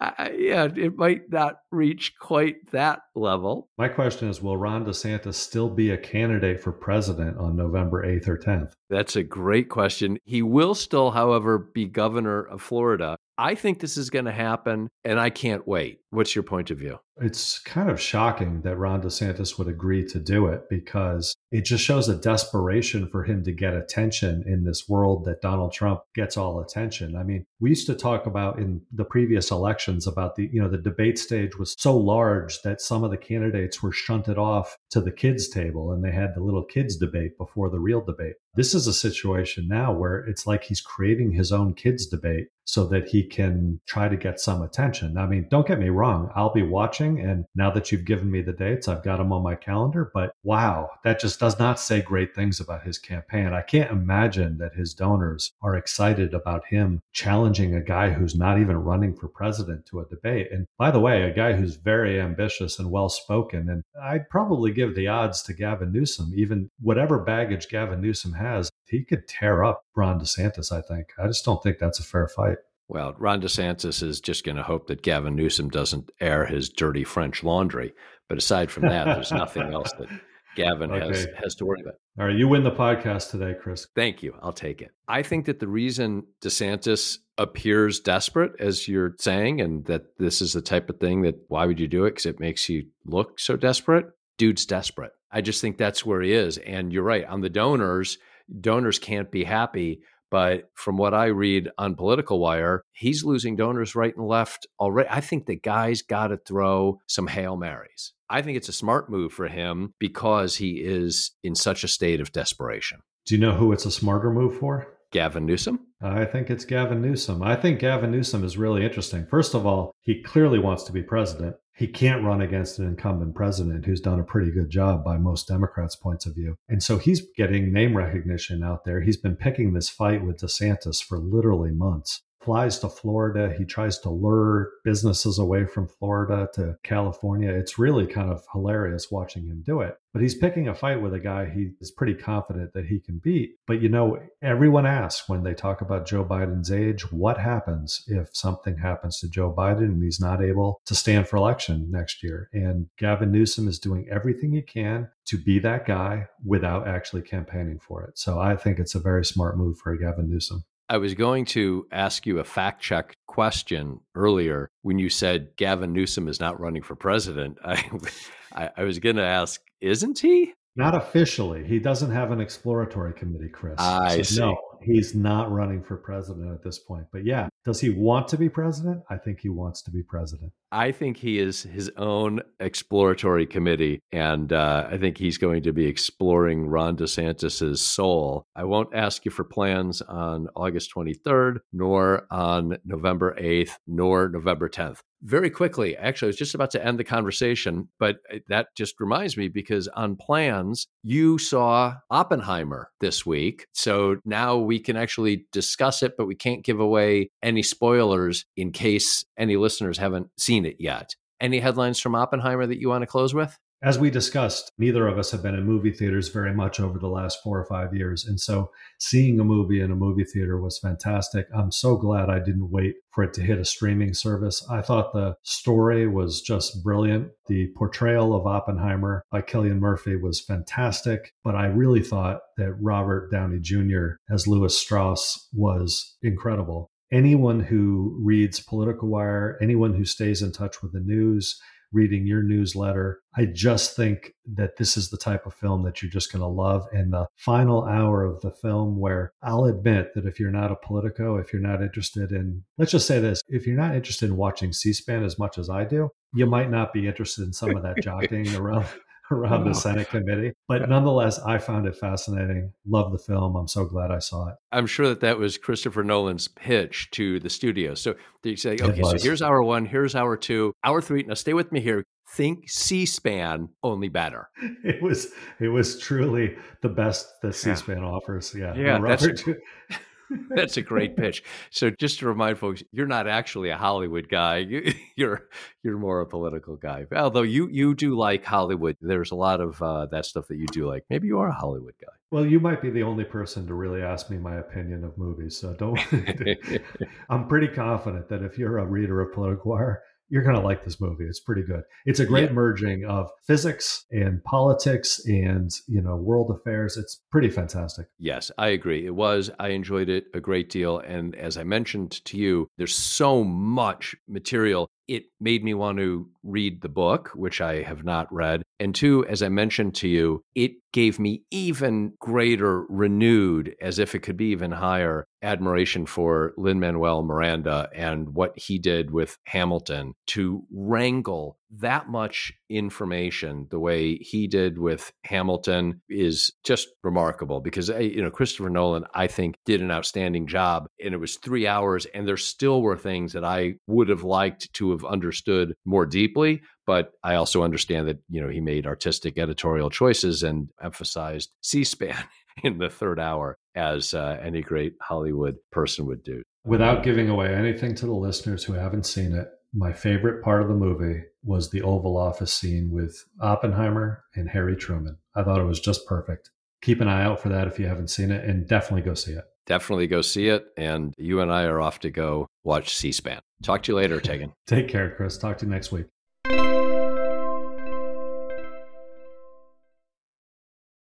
I, 0.00 0.30
yeah. 0.38 0.68
It 0.76 0.96
might 0.96 1.22
not 1.30 1.56
reach 1.72 2.14
quite 2.20 2.70
that 2.70 3.00
level. 3.16 3.68
My 3.76 3.88
question 3.88 4.28
is: 4.28 4.40
Will 4.40 4.56
Ron 4.56 4.84
DeSantis 4.84 5.34
still 5.34 5.68
be 5.68 5.90
a 5.90 5.96
candidate 5.96 6.62
for 6.62 6.70
president 6.70 7.38
on 7.38 7.56
November 7.56 8.04
eighth 8.04 8.28
or 8.28 8.38
tenth? 8.38 8.72
That's 8.88 9.16
a 9.16 9.24
great 9.24 9.68
question. 9.68 10.16
He 10.24 10.42
will 10.42 10.76
still, 10.76 11.10
however, 11.10 11.58
be 11.58 11.86
governor 11.86 12.44
of 12.44 12.62
Florida. 12.62 13.16
I 13.36 13.56
think 13.56 13.80
this 13.80 13.96
is 13.96 14.10
going 14.10 14.26
to 14.26 14.32
happen, 14.32 14.88
and 15.04 15.18
I 15.18 15.30
can't 15.30 15.66
wait. 15.66 15.98
What's 16.14 16.34
your 16.34 16.44
point 16.44 16.70
of 16.70 16.78
view? 16.78 17.00
It's 17.20 17.58
kind 17.60 17.90
of 17.90 18.00
shocking 18.00 18.62
that 18.62 18.76
Ron 18.76 19.02
DeSantis 19.02 19.58
would 19.58 19.68
agree 19.68 20.04
to 20.06 20.18
do 20.18 20.46
it 20.46 20.68
because 20.68 21.34
it 21.50 21.64
just 21.64 21.84
shows 21.84 22.08
a 22.08 22.16
desperation 22.16 23.08
for 23.08 23.24
him 23.24 23.44
to 23.44 23.52
get 23.52 23.74
attention 23.74 24.44
in 24.46 24.64
this 24.64 24.88
world 24.88 25.24
that 25.24 25.40
Donald 25.40 25.72
Trump 25.72 26.00
gets 26.14 26.36
all 26.36 26.60
attention. 26.60 27.16
I 27.16 27.22
mean, 27.22 27.46
we 27.60 27.70
used 27.70 27.86
to 27.86 27.94
talk 27.94 28.26
about 28.26 28.58
in 28.58 28.82
the 28.92 29.04
previous 29.04 29.50
elections 29.50 30.06
about 30.06 30.36
the, 30.36 30.48
you 30.52 30.60
know, 30.60 30.68
the 30.68 30.78
debate 30.78 31.18
stage 31.18 31.58
was 31.58 31.74
so 31.78 31.96
large 31.96 32.62
that 32.62 32.80
some 32.80 33.04
of 33.04 33.10
the 33.10 33.16
candidates 33.16 33.82
were 33.82 33.92
shunted 33.92 34.38
off 34.38 34.76
to 34.90 35.00
the 35.00 35.12
kids' 35.12 35.48
table 35.48 35.92
and 35.92 36.04
they 36.04 36.12
had 36.12 36.34
the 36.34 36.42
little 36.42 36.64
kids' 36.64 36.96
debate 36.96 37.38
before 37.38 37.70
the 37.70 37.80
real 37.80 38.00
debate. 38.00 38.34
This 38.54 38.74
is 38.74 38.86
a 38.86 38.94
situation 38.94 39.66
now 39.68 39.92
where 39.92 40.18
it's 40.18 40.46
like 40.46 40.64
he's 40.64 40.80
creating 40.80 41.32
his 41.32 41.50
own 41.52 41.74
kids' 41.74 42.06
debate 42.06 42.48
so 42.64 42.86
that 42.86 43.08
he 43.08 43.22
can 43.22 43.80
try 43.86 44.08
to 44.08 44.16
get 44.16 44.40
some 44.40 44.62
attention. 44.62 45.18
I 45.18 45.26
mean, 45.26 45.46
don't 45.50 45.66
get 45.66 45.78
me 45.78 45.90
wrong, 45.90 46.03
I'll 46.34 46.52
be 46.52 46.62
watching. 46.62 47.20
And 47.20 47.44
now 47.54 47.70
that 47.70 47.90
you've 47.90 48.04
given 48.04 48.30
me 48.30 48.42
the 48.42 48.52
dates, 48.52 48.88
I've 48.88 49.02
got 49.02 49.18
them 49.18 49.32
on 49.32 49.42
my 49.42 49.54
calendar. 49.54 50.10
But 50.12 50.34
wow, 50.42 50.90
that 51.04 51.20
just 51.20 51.40
does 51.40 51.58
not 51.58 51.80
say 51.80 52.02
great 52.02 52.34
things 52.34 52.60
about 52.60 52.84
his 52.84 52.98
campaign. 52.98 53.52
I 53.52 53.62
can't 53.62 53.90
imagine 53.90 54.58
that 54.58 54.74
his 54.74 54.94
donors 54.94 55.52
are 55.62 55.76
excited 55.76 56.34
about 56.34 56.66
him 56.66 57.00
challenging 57.12 57.74
a 57.74 57.80
guy 57.80 58.10
who's 58.10 58.34
not 58.34 58.60
even 58.60 58.76
running 58.76 59.14
for 59.14 59.28
president 59.28 59.86
to 59.86 60.00
a 60.00 60.06
debate. 60.06 60.48
And 60.52 60.66
by 60.78 60.90
the 60.90 61.00
way, 61.00 61.22
a 61.22 61.34
guy 61.34 61.52
who's 61.52 61.76
very 61.76 62.20
ambitious 62.20 62.78
and 62.78 62.90
well 62.90 63.08
spoken. 63.08 63.68
And 63.68 63.82
I'd 64.02 64.28
probably 64.28 64.72
give 64.72 64.94
the 64.94 65.08
odds 65.08 65.42
to 65.44 65.54
Gavin 65.54 65.92
Newsom, 65.92 66.32
even 66.36 66.70
whatever 66.80 67.18
baggage 67.18 67.68
Gavin 67.68 68.00
Newsom 68.00 68.34
has, 68.34 68.70
he 68.86 69.04
could 69.04 69.26
tear 69.26 69.64
up 69.64 69.84
Ron 69.96 70.20
DeSantis, 70.20 70.70
I 70.70 70.80
think. 70.80 71.08
I 71.18 71.26
just 71.26 71.44
don't 71.44 71.62
think 71.62 71.78
that's 71.78 71.98
a 71.98 72.04
fair 72.04 72.28
fight. 72.28 72.58
Well, 72.88 73.14
Ron 73.18 73.40
DeSantis 73.40 74.02
is 74.02 74.20
just 74.20 74.44
going 74.44 74.56
to 74.56 74.62
hope 74.62 74.88
that 74.88 75.02
Gavin 75.02 75.34
Newsom 75.34 75.70
doesn't 75.70 76.10
air 76.20 76.44
his 76.44 76.68
dirty 76.68 77.04
French 77.04 77.42
laundry. 77.42 77.94
But 78.28 78.38
aside 78.38 78.70
from 78.70 78.88
that, 78.88 79.06
there's 79.06 79.32
nothing 79.32 79.72
else 79.72 79.92
that 79.98 80.08
Gavin 80.56 80.90
okay. 80.90 81.06
has, 81.06 81.26
has 81.42 81.54
to 81.56 81.66
worry 81.66 81.80
about. 81.80 81.94
All 82.18 82.26
right, 82.26 82.36
you 82.36 82.46
win 82.46 82.62
the 82.62 82.70
podcast 82.70 83.30
today, 83.30 83.54
Chris. 83.60 83.86
Thank 83.94 84.22
you. 84.22 84.34
I'll 84.42 84.52
take 84.52 84.82
it. 84.82 84.90
I 85.08 85.22
think 85.22 85.46
that 85.46 85.60
the 85.60 85.68
reason 85.68 86.24
DeSantis 86.42 87.18
appears 87.38 88.00
desperate, 88.00 88.52
as 88.60 88.86
you're 88.86 89.14
saying, 89.18 89.60
and 89.60 89.84
that 89.86 90.16
this 90.18 90.40
is 90.40 90.52
the 90.52 90.62
type 90.62 90.88
of 90.88 91.00
thing 91.00 91.22
that 91.22 91.36
why 91.48 91.66
would 91.66 91.80
you 91.80 91.88
do 91.88 92.04
it? 92.04 92.10
Because 92.10 92.26
it 92.26 92.40
makes 92.40 92.68
you 92.68 92.86
look 93.04 93.40
so 93.40 93.56
desperate. 93.56 94.06
Dude's 94.38 94.66
desperate. 94.66 95.12
I 95.30 95.40
just 95.40 95.60
think 95.60 95.76
that's 95.76 96.06
where 96.06 96.22
he 96.22 96.32
is. 96.32 96.58
And 96.58 96.92
you're 96.92 97.02
right. 97.02 97.24
On 97.24 97.40
the 97.40 97.50
donors, 97.50 98.18
donors 98.60 98.98
can't 98.98 99.30
be 99.30 99.44
happy 99.44 100.00
but 100.34 100.68
from 100.74 100.96
what 100.96 101.14
I 101.14 101.26
read 101.26 101.70
on 101.78 101.94
Political 101.94 102.40
Wire, 102.40 102.82
he's 102.90 103.22
losing 103.22 103.54
donors 103.54 103.94
right 103.94 104.16
and 104.16 104.26
left 104.26 104.66
already. 104.80 105.08
I 105.08 105.20
think 105.20 105.46
the 105.46 105.54
guy's 105.54 106.02
got 106.02 106.26
to 106.26 106.38
throw 106.38 106.98
some 107.06 107.28
Hail 107.28 107.56
Marys. 107.56 108.14
I 108.28 108.42
think 108.42 108.56
it's 108.56 108.68
a 108.68 108.72
smart 108.72 109.08
move 109.08 109.32
for 109.32 109.46
him 109.46 109.94
because 110.00 110.56
he 110.56 110.82
is 110.82 111.30
in 111.44 111.54
such 111.54 111.84
a 111.84 111.88
state 111.88 112.20
of 112.20 112.32
desperation. 112.32 112.98
Do 113.26 113.36
you 113.36 113.40
know 113.40 113.52
who 113.52 113.70
it's 113.70 113.86
a 113.86 113.92
smarter 113.92 114.28
move 114.32 114.58
for? 114.58 114.88
Gavin 115.12 115.46
Newsom? 115.46 115.78
I 116.02 116.24
think 116.24 116.50
it's 116.50 116.64
Gavin 116.64 117.00
Newsom. 117.00 117.40
I 117.40 117.54
think 117.54 117.78
Gavin 117.78 118.10
Newsom 118.10 118.42
is 118.42 118.58
really 118.58 118.84
interesting. 118.84 119.26
First 119.30 119.54
of 119.54 119.64
all, 119.64 119.92
he 120.00 120.20
clearly 120.20 120.58
wants 120.58 120.82
to 120.82 120.92
be 120.92 121.04
president 121.04 121.54
he 121.74 121.88
can't 121.88 122.24
run 122.24 122.40
against 122.40 122.78
an 122.78 122.86
incumbent 122.86 123.34
president 123.34 123.84
who's 123.84 124.00
done 124.00 124.20
a 124.20 124.24
pretty 124.24 124.50
good 124.50 124.70
job 124.70 125.04
by 125.04 125.18
most 125.18 125.48
Democrats' 125.48 125.96
points 125.96 126.24
of 126.24 126.34
view. 126.34 126.56
And 126.68 126.82
so 126.82 126.98
he's 126.98 127.26
getting 127.36 127.72
name 127.72 127.96
recognition 127.96 128.62
out 128.62 128.84
there. 128.84 129.00
He's 129.00 129.16
been 129.16 129.36
picking 129.36 129.72
this 129.72 129.88
fight 129.88 130.24
with 130.24 130.38
DeSantis 130.38 131.02
for 131.02 131.18
literally 131.18 131.72
months 131.72 132.22
flies 132.44 132.78
to 132.80 132.88
Florida. 132.88 133.54
He 133.56 133.64
tries 133.64 133.98
to 134.00 134.10
lure 134.10 134.70
businesses 134.84 135.38
away 135.38 135.64
from 135.64 135.88
Florida 135.88 136.48
to 136.54 136.76
California. 136.82 137.50
It's 137.50 137.78
really 137.78 138.06
kind 138.06 138.30
of 138.30 138.44
hilarious 138.52 139.10
watching 139.10 139.46
him 139.46 139.62
do 139.64 139.80
it. 139.80 139.96
But 140.12 140.22
he's 140.22 140.36
picking 140.36 140.68
a 140.68 140.74
fight 140.74 141.02
with 141.02 141.12
a 141.12 141.18
guy 141.18 141.50
he 141.50 141.70
is 141.80 141.90
pretty 141.90 142.14
confident 142.14 142.72
that 142.74 142.86
he 142.86 143.00
can 143.00 143.18
beat. 143.18 143.56
But 143.66 143.82
you 143.82 143.88
know, 143.88 144.20
everyone 144.42 144.86
asks 144.86 145.28
when 145.28 145.42
they 145.42 145.54
talk 145.54 145.80
about 145.80 146.06
Joe 146.06 146.24
Biden's 146.24 146.70
age, 146.70 147.10
what 147.10 147.38
happens 147.38 148.04
if 148.06 148.28
something 148.36 148.78
happens 148.78 149.18
to 149.20 149.28
Joe 149.28 149.52
Biden 149.52 149.86
and 149.86 150.02
he's 150.02 150.20
not 150.20 150.40
able 150.40 150.80
to 150.86 150.94
stand 150.94 151.26
for 151.26 151.36
election 151.36 151.90
next 151.90 152.22
year? 152.22 152.48
And 152.52 152.86
Gavin 152.96 153.32
Newsom 153.32 153.66
is 153.66 153.80
doing 153.80 154.06
everything 154.08 154.52
he 154.52 154.62
can 154.62 155.08
to 155.26 155.38
be 155.38 155.58
that 155.60 155.86
guy 155.86 156.28
without 156.44 156.86
actually 156.86 157.22
campaigning 157.22 157.80
for 157.80 158.04
it. 158.04 158.16
So 158.16 158.38
I 158.38 158.54
think 158.54 158.78
it's 158.78 158.94
a 158.94 159.00
very 159.00 159.24
smart 159.24 159.56
move 159.56 159.78
for 159.78 159.96
Gavin 159.96 160.28
Newsom. 160.28 160.64
I 160.88 160.98
was 160.98 161.14
going 161.14 161.46
to 161.46 161.86
ask 161.90 162.26
you 162.26 162.38
a 162.38 162.44
fact 162.44 162.82
check 162.82 163.16
question 163.26 164.00
earlier 164.14 164.70
when 164.82 164.98
you 164.98 165.08
said 165.08 165.56
Gavin 165.56 165.92
Newsom 165.92 166.28
is 166.28 166.40
not 166.40 166.60
running 166.60 166.82
for 166.82 166.94
president. 166.94 167.58
I, 167.64 167.90
I, 168.54 168.70
I 168.76 168.84
was 168.84 168.98
going 168.98 169.16
to 169.16 169.22
ask, 169.22 169.60
isn't 169.80 170.18
he? 170.18 170.52
Not 170.76 170.94
officially. 170.94 171.64
He 171.64 171.78
doesn't 171.78 172.10
have 172.10 172.32
an 172.32 172.40
exploratory 172.40 173.12
committee, 173.12 173.48
Chris. 173.48 173.76
I 173.78 174.16
so 174.16 174.22
see. 174.22 174.40
No, 174.40 174.56
he's 174.82 175.14
not 175.14 175.52
running 175.52 175.82
for 175.82 175.96
president 175.96 176.52
at 176.52 176.62
this 176.62 176.80
point. 176.80 177.06
But 177.12 177.24
yeah, 177.24 177.48
does 177.64 177.80
he 177.80 177.90
want 177.90 178.26
to 178.28 178.36
be 178.36 178.48
president? 178.48 179.02
I 179.08 179.16
think 179.16 179.40
he 179.40 179.48
wants 179.48 179.82
to 179.82 179.92
be 179.92 180.02
president. 180.02 180.52
I 180.72 180.90
think 180.90 181.16
he 181.16 181.38
is 181.38 181.62
his 181.62 181.90
own 181.96 182.40
exploratory 182.58 183.46
committee, 183.46 184.00
and 184.10 184.52
uh, 184.52 184.88
I 184.90 184.98
think 184.98 185.16
he's 185.16 185.38
going 185.38 185.62
to 185.62 185.72
be 185.72 185.86
exploring 185.86 186.66
Ron 186.66 186.96
DeSantis's 186.96 187.80
soul. 187.80 188.44
I 188.56 188.64
won't 188.64 188.94
ask 188.94 189.24
you 189.24 189.30
for 189.30 189.44
plans 189.44 190.02
on 190.02 190.48
August 190.56 190.92
23rd, 190.92 191.58
nor 191.72 192.26
on 192.32 192.78
November 192.84 193.36
8th, 193.40 193.76
nor 193.86 194.28
November 194.28 194.68
10th. 194.68 194.98
Very 195.24 195.48
quickly, 195.48 195.96
actually, 195.96 196.26
I 196.26 196.28
was 196.28 196.36
just 196.36 196.54
about 196.54 196.70
to 196.72 196.84
end 196.84 196.98
the 196.98 197.04
conversation, 197.04 197.88
but 197.98 198.18
uh, 198.30 198.40
that 198.48 198.68
just 198.76 199.00
reminds 199.00 199.38
me 199.38 199.48
because 199.48 199.88
on 199.88 200.16
plans, 200.16 200.86
you 201.02 201.38
saw 201.38 201.94
Oppenheimer 202.10 202.90
this 203.00 203.24
week. 203.24 203.66
So 203.72 204.18
now 204.26 204.58
we 204.58 204.78
can 204.78 204.98
actually 204.98 205.46
discuss 205.50 206.02
it, 206.02 206.18
but 206.18 206.26
we 206.26 206.34
can't 206.34 206.62
give 206.62 206.78
away 206.78 207.30
any 207.42 207.62
spoilers 207.62 208.44
in 208.54 208.70
case 208.70 209.24
any 209.38 209.56
listeners 209.56 209.96
haven't 209.96 210.28
seen 210.36 210.66
it 210.66 210.76
yet. 210.78 211.16
Any 211.40 211.58
headlines 211.58 211.98
from 212.00 212.14
Oppenheimer 212.14 212.66
that 212.66 212.78
you 212.78 212.90
want 212.90 213.00
to 213.00 213.06
close 213.06 213.32
with? 213.32 213.58
As 213.84 213.98
we 213.98 214.08
discussed, 214.08 214.72
neither 214.78 215.06
of 215.06 215.18
us 215.18 215.30
have 215.30 215.42
been 215.42 215.54
in 215.54 215.66
movie 215.66 215.92
theaters 215.92 216.30
very 216.30 216.54
much 216.54 216.80
over 216.80 216.98
the 216.98 217.06
last 217.06 217.42
four 217.42 217.60
or 217.60 217.66
five 217.66 217.94
years. 217.94 218.24
And 218.24 218.40
so 218.40 218.70
seeing 218.98 219.38
a 219.38 219.44
movie 219.44 219.82
in 219.82 219.90
a 219.90 219.94
movie 219.94 220.24
theater 220.24 220.58
was 220.58 220.78
fantastic. 220.78 221.48
I'm 221.54 221.70
so 221.70 221.98
glad 221.98 222.30
I 222.30 222.38
didn't 222.38 222.70
wait 222.70 222.94
for 223.10 223.24
it 223.24 223.34
to 223.34 223.42
hit 223.42 223.58
a 223.58 223.64
streaming 223.66 224.14
service. 224.14 224.66
I 224.70 224.80
thought 224.80 225.12
the 225.12 225.34
story 225.42 226.08
was 226.08 226.40
just 226.40 226.82
brilliant. 226.82 227.28
The 227.46 227.72
portrayal 227.76 228.34
of 228.34 228.46
Oppenheimer 228.46 229.22
by 229.30 229.42
Cillian 229.42 229.80
Murphy 229.80 230.16
was 230.16 230.40
fantastic. 230.40 231.34
But 231.44 231.54
I 231.54 231.66
really 231.66 232.02
thought 232.02 232.40
that 232.56 232.72
Robert 232.80 233.30
Downey 233.30 233.58
Jr. 233.60 234.12
as 234.30 234.48
Lewis 234.48 234.80
Strauss 234.80 235.46
was 235.52 236.16
incredible. 236.22 236.90
Anyone 237.12 237.60
who 237.60 238.18
reads 238.22 238.60
Political 238.60 239.10
Wire, 239.10 239.58
anyone 239.60 239.92
who 239.92 240.06
stays 240.06 240.40
in 240.40 240.52
touch 240.52 240.82
with 240.82 240.92
the 240.92 241.00
news, 241.00 241.60
reading 241.94 242.26
your 242.26 242.42
newsletter. 242.42 243.20
I 243.36 243.46
just 243.46 243.96
think 243.96 244.32
that 244.54 244.76
this 244.76 244.96
is 244.96 245.10
the 245.10 245.16
type 245.16 245.46
of 245.46 245.54
film 245.54 245.84
that 245.84 246.02
you're 246.02 246.10
just 246.10 246.32
going 246.32 246.40
to 246.42 246.46
love. 246.46 246.86
And 246.92 247.12
the 247.12 247.26
final 247.36 247.84
hour 247.84 248.24
of 248.24 248.40
the 248.40 248.50
film, 248.50 248.98
where 248.98 249.32
I'll 249.42 249.64
admit 249.64 250.14
that 250.14 250.26
if 250.26 250.38
you're 250.38 250.50
not 250.50 250.72
a 250.72 250.76
Politico, 250.76 251.36
if 251.36 251.52
you're 251.52 251.62
not 251.62 251.82
interested 251.82 252.32
in, 252.32 252.64
let's 252.76 252.92
just 252.92 253.06
say 253.06 253.20
this, 253.20 253.40
if 253.48 253.66
you're 253.66 253.76
not 253.76 253.94
interested 253.94 254.26
in 254.26 254.36
watching 254.36 254.72
C 254.72 254.92
SPAN 254.92 255.24
as 255.24 255.38
much 255.38 255.56
as 255.56 255.70
I 255.70 255.84
do, 255.84 256.10
you 256.34 256.46
might 256.46 256.70
not 256.70 256.92
be 256.92 257.06
interested 257.06 257.44
in 257.44 257.52
some 257.52 257.76
of 257.76 257.82
that 257.84 258.02
jockeying 258.02 258.54
around 258.56 258.86
around 259.30 259.64
the 259.64 259.74
Senate 259.74 260.08
committee. 260.08 260.52
But 260.68 260.88
nonetheless, 260.88 261.38
I 261.40 261.58
found 261.58 261.86
it 261.86 261.96
fascinating. 261.96 262.72
Love 262.86 263.12
the 263.12 263.18
film. 263.18 263.56
I'm 263.56 263.68
so 263.68 263.84
glad 263.84 264.10
I 264.10 264.18
saw 264.18 264.48
it. 264.48 264.56
I'm 264.72 264.86
sure 264.86 265.08
that 265.08 265.20
that 265.20 265.38
was 265.38 265.58
Christopher 265.58 266.04
Nolan's 266.04 266.48
pitch 266.48 267.10
to 267.12 267.40
the 267.40 267.50
studio. 267.50 267.94
So 267.94 268.14
they 268.42 268.56
say, 268.56 268.76
okay, 268.80 269.02
so 269.02 269.16
here's 269.18 269.42
hour 269.42 269.62
one, 269.62 269.86
here's 269.86 270.14
hour 270.14 270.36
two, 270.36 270.74
hour 270.84 271.00
three. 271.00 271.22
Now 271.22 271.34
stay 271.34 271.54
with 271.54 271.72
me 271.72 271.80
here. 271.80 272.04
Think 272.36 272.68
C-SPAN, 272.68 273.68
only 273.82 274.08
better. 274.08 274.48
It 274.84 275.02
was 275.02 275.32
it 275.60 275.68
was 275.68 275.98
truly 275.98 276.56
the 276.82 276.88
best 276.88 277.40
that 277.42 277.54
C-SPAN 277.54 277.98
yeah. 277.98 278.04
offers. 278.04 278.54
Yeah, 278.56 278.74
yeah. 278.74 278.98
Robert, 278.98 279.42
That's 280.50 280.76
a 280.76 280.82
great 280.92 281.16
pitch. 281.16 281.42
So 281.70 281.90
just 281.90 282.18
to 282.20 282.26
remind 282.26 282.58
folks, 282.58 282.82
you're 282.92 283.06
not 283.06 283.26
actually 283.26 283.70
a 283.70 283.76
Hollywood 283.76 284.28
guy. 284.28 284.58
You, 284.58 284.92
you're 285.16 285.48
you're 285.82 285.98
more 285.98 286.20
a 286.20 286.26
political 286.26 286.76
guy. 286.76 287.06
Although 287.14 287.42
you 287.42 287.68
you 287.68 287.94
do 287.94 288.16
like 288.16 288.44
Hollywood. 288.44 288.96
There's 289.00 289.30
a 289.30 289.36
lot 289.36 289.60
of 289.60 289.80
uh, 289.82 290.06
that 290.06 290.26
stuff 290.26 290.48
that 290.48 290.56
you 290.56 290.66
do 290.66 290.86
like. 290.86 291.04
Maybe 291.10 291.26
you 291.26 291.38
are 291.38 291.48
a 291.48 291.54
Hollywood 291.54 291.94
guy. 292.00 292.12
Well, 292.30 292.46
you 292.46 292.58
might 292.58 292.82
be 292.82 292.90
the 292.90 293.04
only 293.04 293.24
person 293.24 293.66
to 293.68 293.74
really 293.74 294.02
ask 294.02 294.28
me 294.28 294.38
my 294.38 294.56
opinion 294.56 295.04
of 295.04 295.16
movies. 295.16 295.56
So 295.56 295.72
don't. 295.74 296.00
I'm 297.28 297.46
pretty 297.46 297.68
confident 297.68 298.28
that 298.28 298.42
if 298.42 298.58
you're 298.58 298.78
a 298.78 298.86
reader 298.86 299.20
of 299.20 299.32
Political 299.32 299.70
Wire, 299.70 300.02
you're 300.28 300.42
going 300.42 300.56
to 300.56 300.62
like 300.62 300.84
this 300.84 301.00
movie. 301.00 301.24
It's 301.24 301.40
pretty 301.40 301.62
good. 301.62 301.82
It's 302.06 302.20
a 302.20 302.26
great 302.26 302.50
yeah. 302.50 302.52
merging 302.52 303.04
of 303.04 303.30
physics 303.46 304.04
and 304.10 304.42
politics 304.44 305.20
and, 305.26 305.70
you 305.86 306.00
know, 306.00 306.16
world 306.16 306.50
affairs. 306.50 306.96
It's 306.96 307.20
pretty 307.30 307.50
fantastic. 307.50 308.06
Yes, 308.18 308.50
I 308.58 308.68
agree. 308.68 309.06
It 309.06 309.14
was. 309.14 309.50
I 309.58 309.68
enjoyed 309.68 310.08
it 310.08 310.26
a 310.34 310.40
great 310.40 310.70
deal. 310.70 310.98
And 310.98 311.34
as 311.36 311.56
I 311.56 311.64
mentioned 311.64 312.24
to 312.24 312.36
you, 312.36 312.68
there's 312.78 312.94
so 312.94 313.44
much 313.44 314.16
material 314.28 314.88
it 315.08 315.24
made 315.40 315.64
me 315.64 315.74
want 315.74 315.98
to 315.98 316.28
read 316.42 316.80
the 316.80 316.88
book, 316.88 317.30
which 317.34 317.60
I 317.60 317.82
have 317.82 318.04
not 318.04 318.32
read. 318.32 318.62
And 318.80 318.94
two, 318.94 319.24
as 319.26 319.42
I 319.42 319.48
mentioned 319.48 319.94
to 319.96 320.08
you, 320.08 320.42
it 320.54 320.72
gave 320.92 321.18
me 321.18 321.42
even 321.50 322.14
greater, 322.18 322.84
renewed, 322.88 323.74
as 323.80 323.98
if 323.98 324.14
it 324.14 324.20
could 324.20 324.36
be 324.36 324.46
even 324.46 324.72
higher, 324.72 325.26
admiration 325.42 326.06
for 326.06 326.54
Lin 326.56 326.80
Manuel 326.80 327.22
Miranda 327.22 327.88
and 327.94 328.34
what 328.34 328.58
he 328.58 328.78
did 328.78 329.10
with 329.10 329.36
Hamilton 329.46 330.14
to 330.28 330.64
wrangle 330.72 331.58
that 331.80 332.08
much 332.08 332.52
information 332.68 333.66
the 333.70 333.78
way 333.78 334.16
he 334.16 334.46
did 334.46 334.78
with 334.78 335.12
Hamilton 335.24 336.00
is 336.08 336.52
just 336.64 336.88
remarkable 337.02 337.60
because 337.60 337.90
eh, 337.90 338.00
you 338.00 338.22
know 338.22 338.30
Christopher 338.30 338.70
Nolan 338.70 339.04
I 339.14 339.26
think 339.26 339.56
did 339.64 339.80
an 339.80 339.90
outstanding 339.90 340.46
job 340.46 340.86
and 341.02 341.14
it 341.14 341.18
was 341.18 341.36
3 341.36 341.66
hours 341.66 342.06
and 342.06 342.26
there 342.26 342.36
still 342.36 342.82
were 342.82 342.96
things 342.96 343.32
that 343.32 343.44
I 343.44 343.74
would 343.86 344.08
have 344.08 344.24
liked 344.24 344.72
to 344.74 344.90
have 344.92 345.04
understood 345.04 345.74
more 345.84 346.06
deeply 346.06 346.62
but 346.86 347.12
I 347.22 347.34
also 347.34 347.62
understand 347.62 348.08
that 348.08 348.18
you 348.28 348.40
know 348.40 348.48
he 348.48 348.60
made 348.60 348.86
artistic 348.86 349.38
editorial 349.38 349.90
choices 349.90 350.42
and 350.42 350.68
emphasized 350.82 351.50
C-SPAN 351.62 352.24
in 352.62 352.78
the 352.78 352.90
third 352.90 353.18
hour 353.18 353.58
as 353.74 354.14
uh, 354.14 354.38
any 354.42 354.62
great 354.62 354.94
Hollywood 355.02 355.56
person 355.72 356.06
would 356.06 356.22
do. 356.22 356.42
Without 356.64 357.02
giving 357.02 357.28
away 357.28 357.52
anything 357.54 357.94
to 357.96 358.06
the 358.06 358.12
listeners 358.12 358.64
who 358.64 358.74
haven't 358.74 359.06
seen 359.06 359.34
it, 359.34 359.48
my 359.74 359.92
favorite 359.92 360.42
part 360.42 360.62
of 360.62 360.68
the 360.68 360.74
movie 360.74 361.24
was 361.42 361.70
the 361.70 361.82
Oval 361.82 362.16
Office 362.16 362.54
scene 362.54 362.90
with 362.90 363.24
Oppenheimer 363.40 364.24
and 364.34 364.48
Harry 364.48 364.76
Truman. 364.76 365.18
I 365.34 365.42
thought 365.42 365.60
it 365.60 365.64
was 365.64 365.80
just 365.80 366.06
perfect. 366.06 366.50
Keep 366.80 367.00
an 367.00 367.08
eye 367.08 367.24
out 367.24 367.40
for 367.40 367.48
that 367.48 367.66
if 367.66 367.78
you 367.78 367.86
haven't 367.86 368.08
seen 368.08 368.30
it 368.30 368.44
and 368.44 368.68
definitely 368.68 369.02
go 369.02 369.14
see 369.14 369.32
it. 369.32 369.44
Definitely 369.66 370.06
go 370.06 370.20
see 370.22 370.48
it. 370.48 370.66
And 370.76 371.14
you 371.18 371.40
and 371.40 371.50
I 371.50 371.64
are 371.64 371.80
off 371.80 371.98
to 372.00 372.10
go 372.10 372.46
watch 372.62 372.94
C 372.96 373.10
SPAN. 373.10 373.40
Talk 373.62 373.82
to 373.84 373.92
you 373.92 373.96
later, 373.96 374.20
Taegan. 374.20 374.52
Take 374.66 374.88
care, 374.88 375.10
Chris. 375.10 375.38
Talk 375.38 375.58
to 375.58 375.66
you 375.66 375.72
next 375.72 375.90
week. 375.90 376.06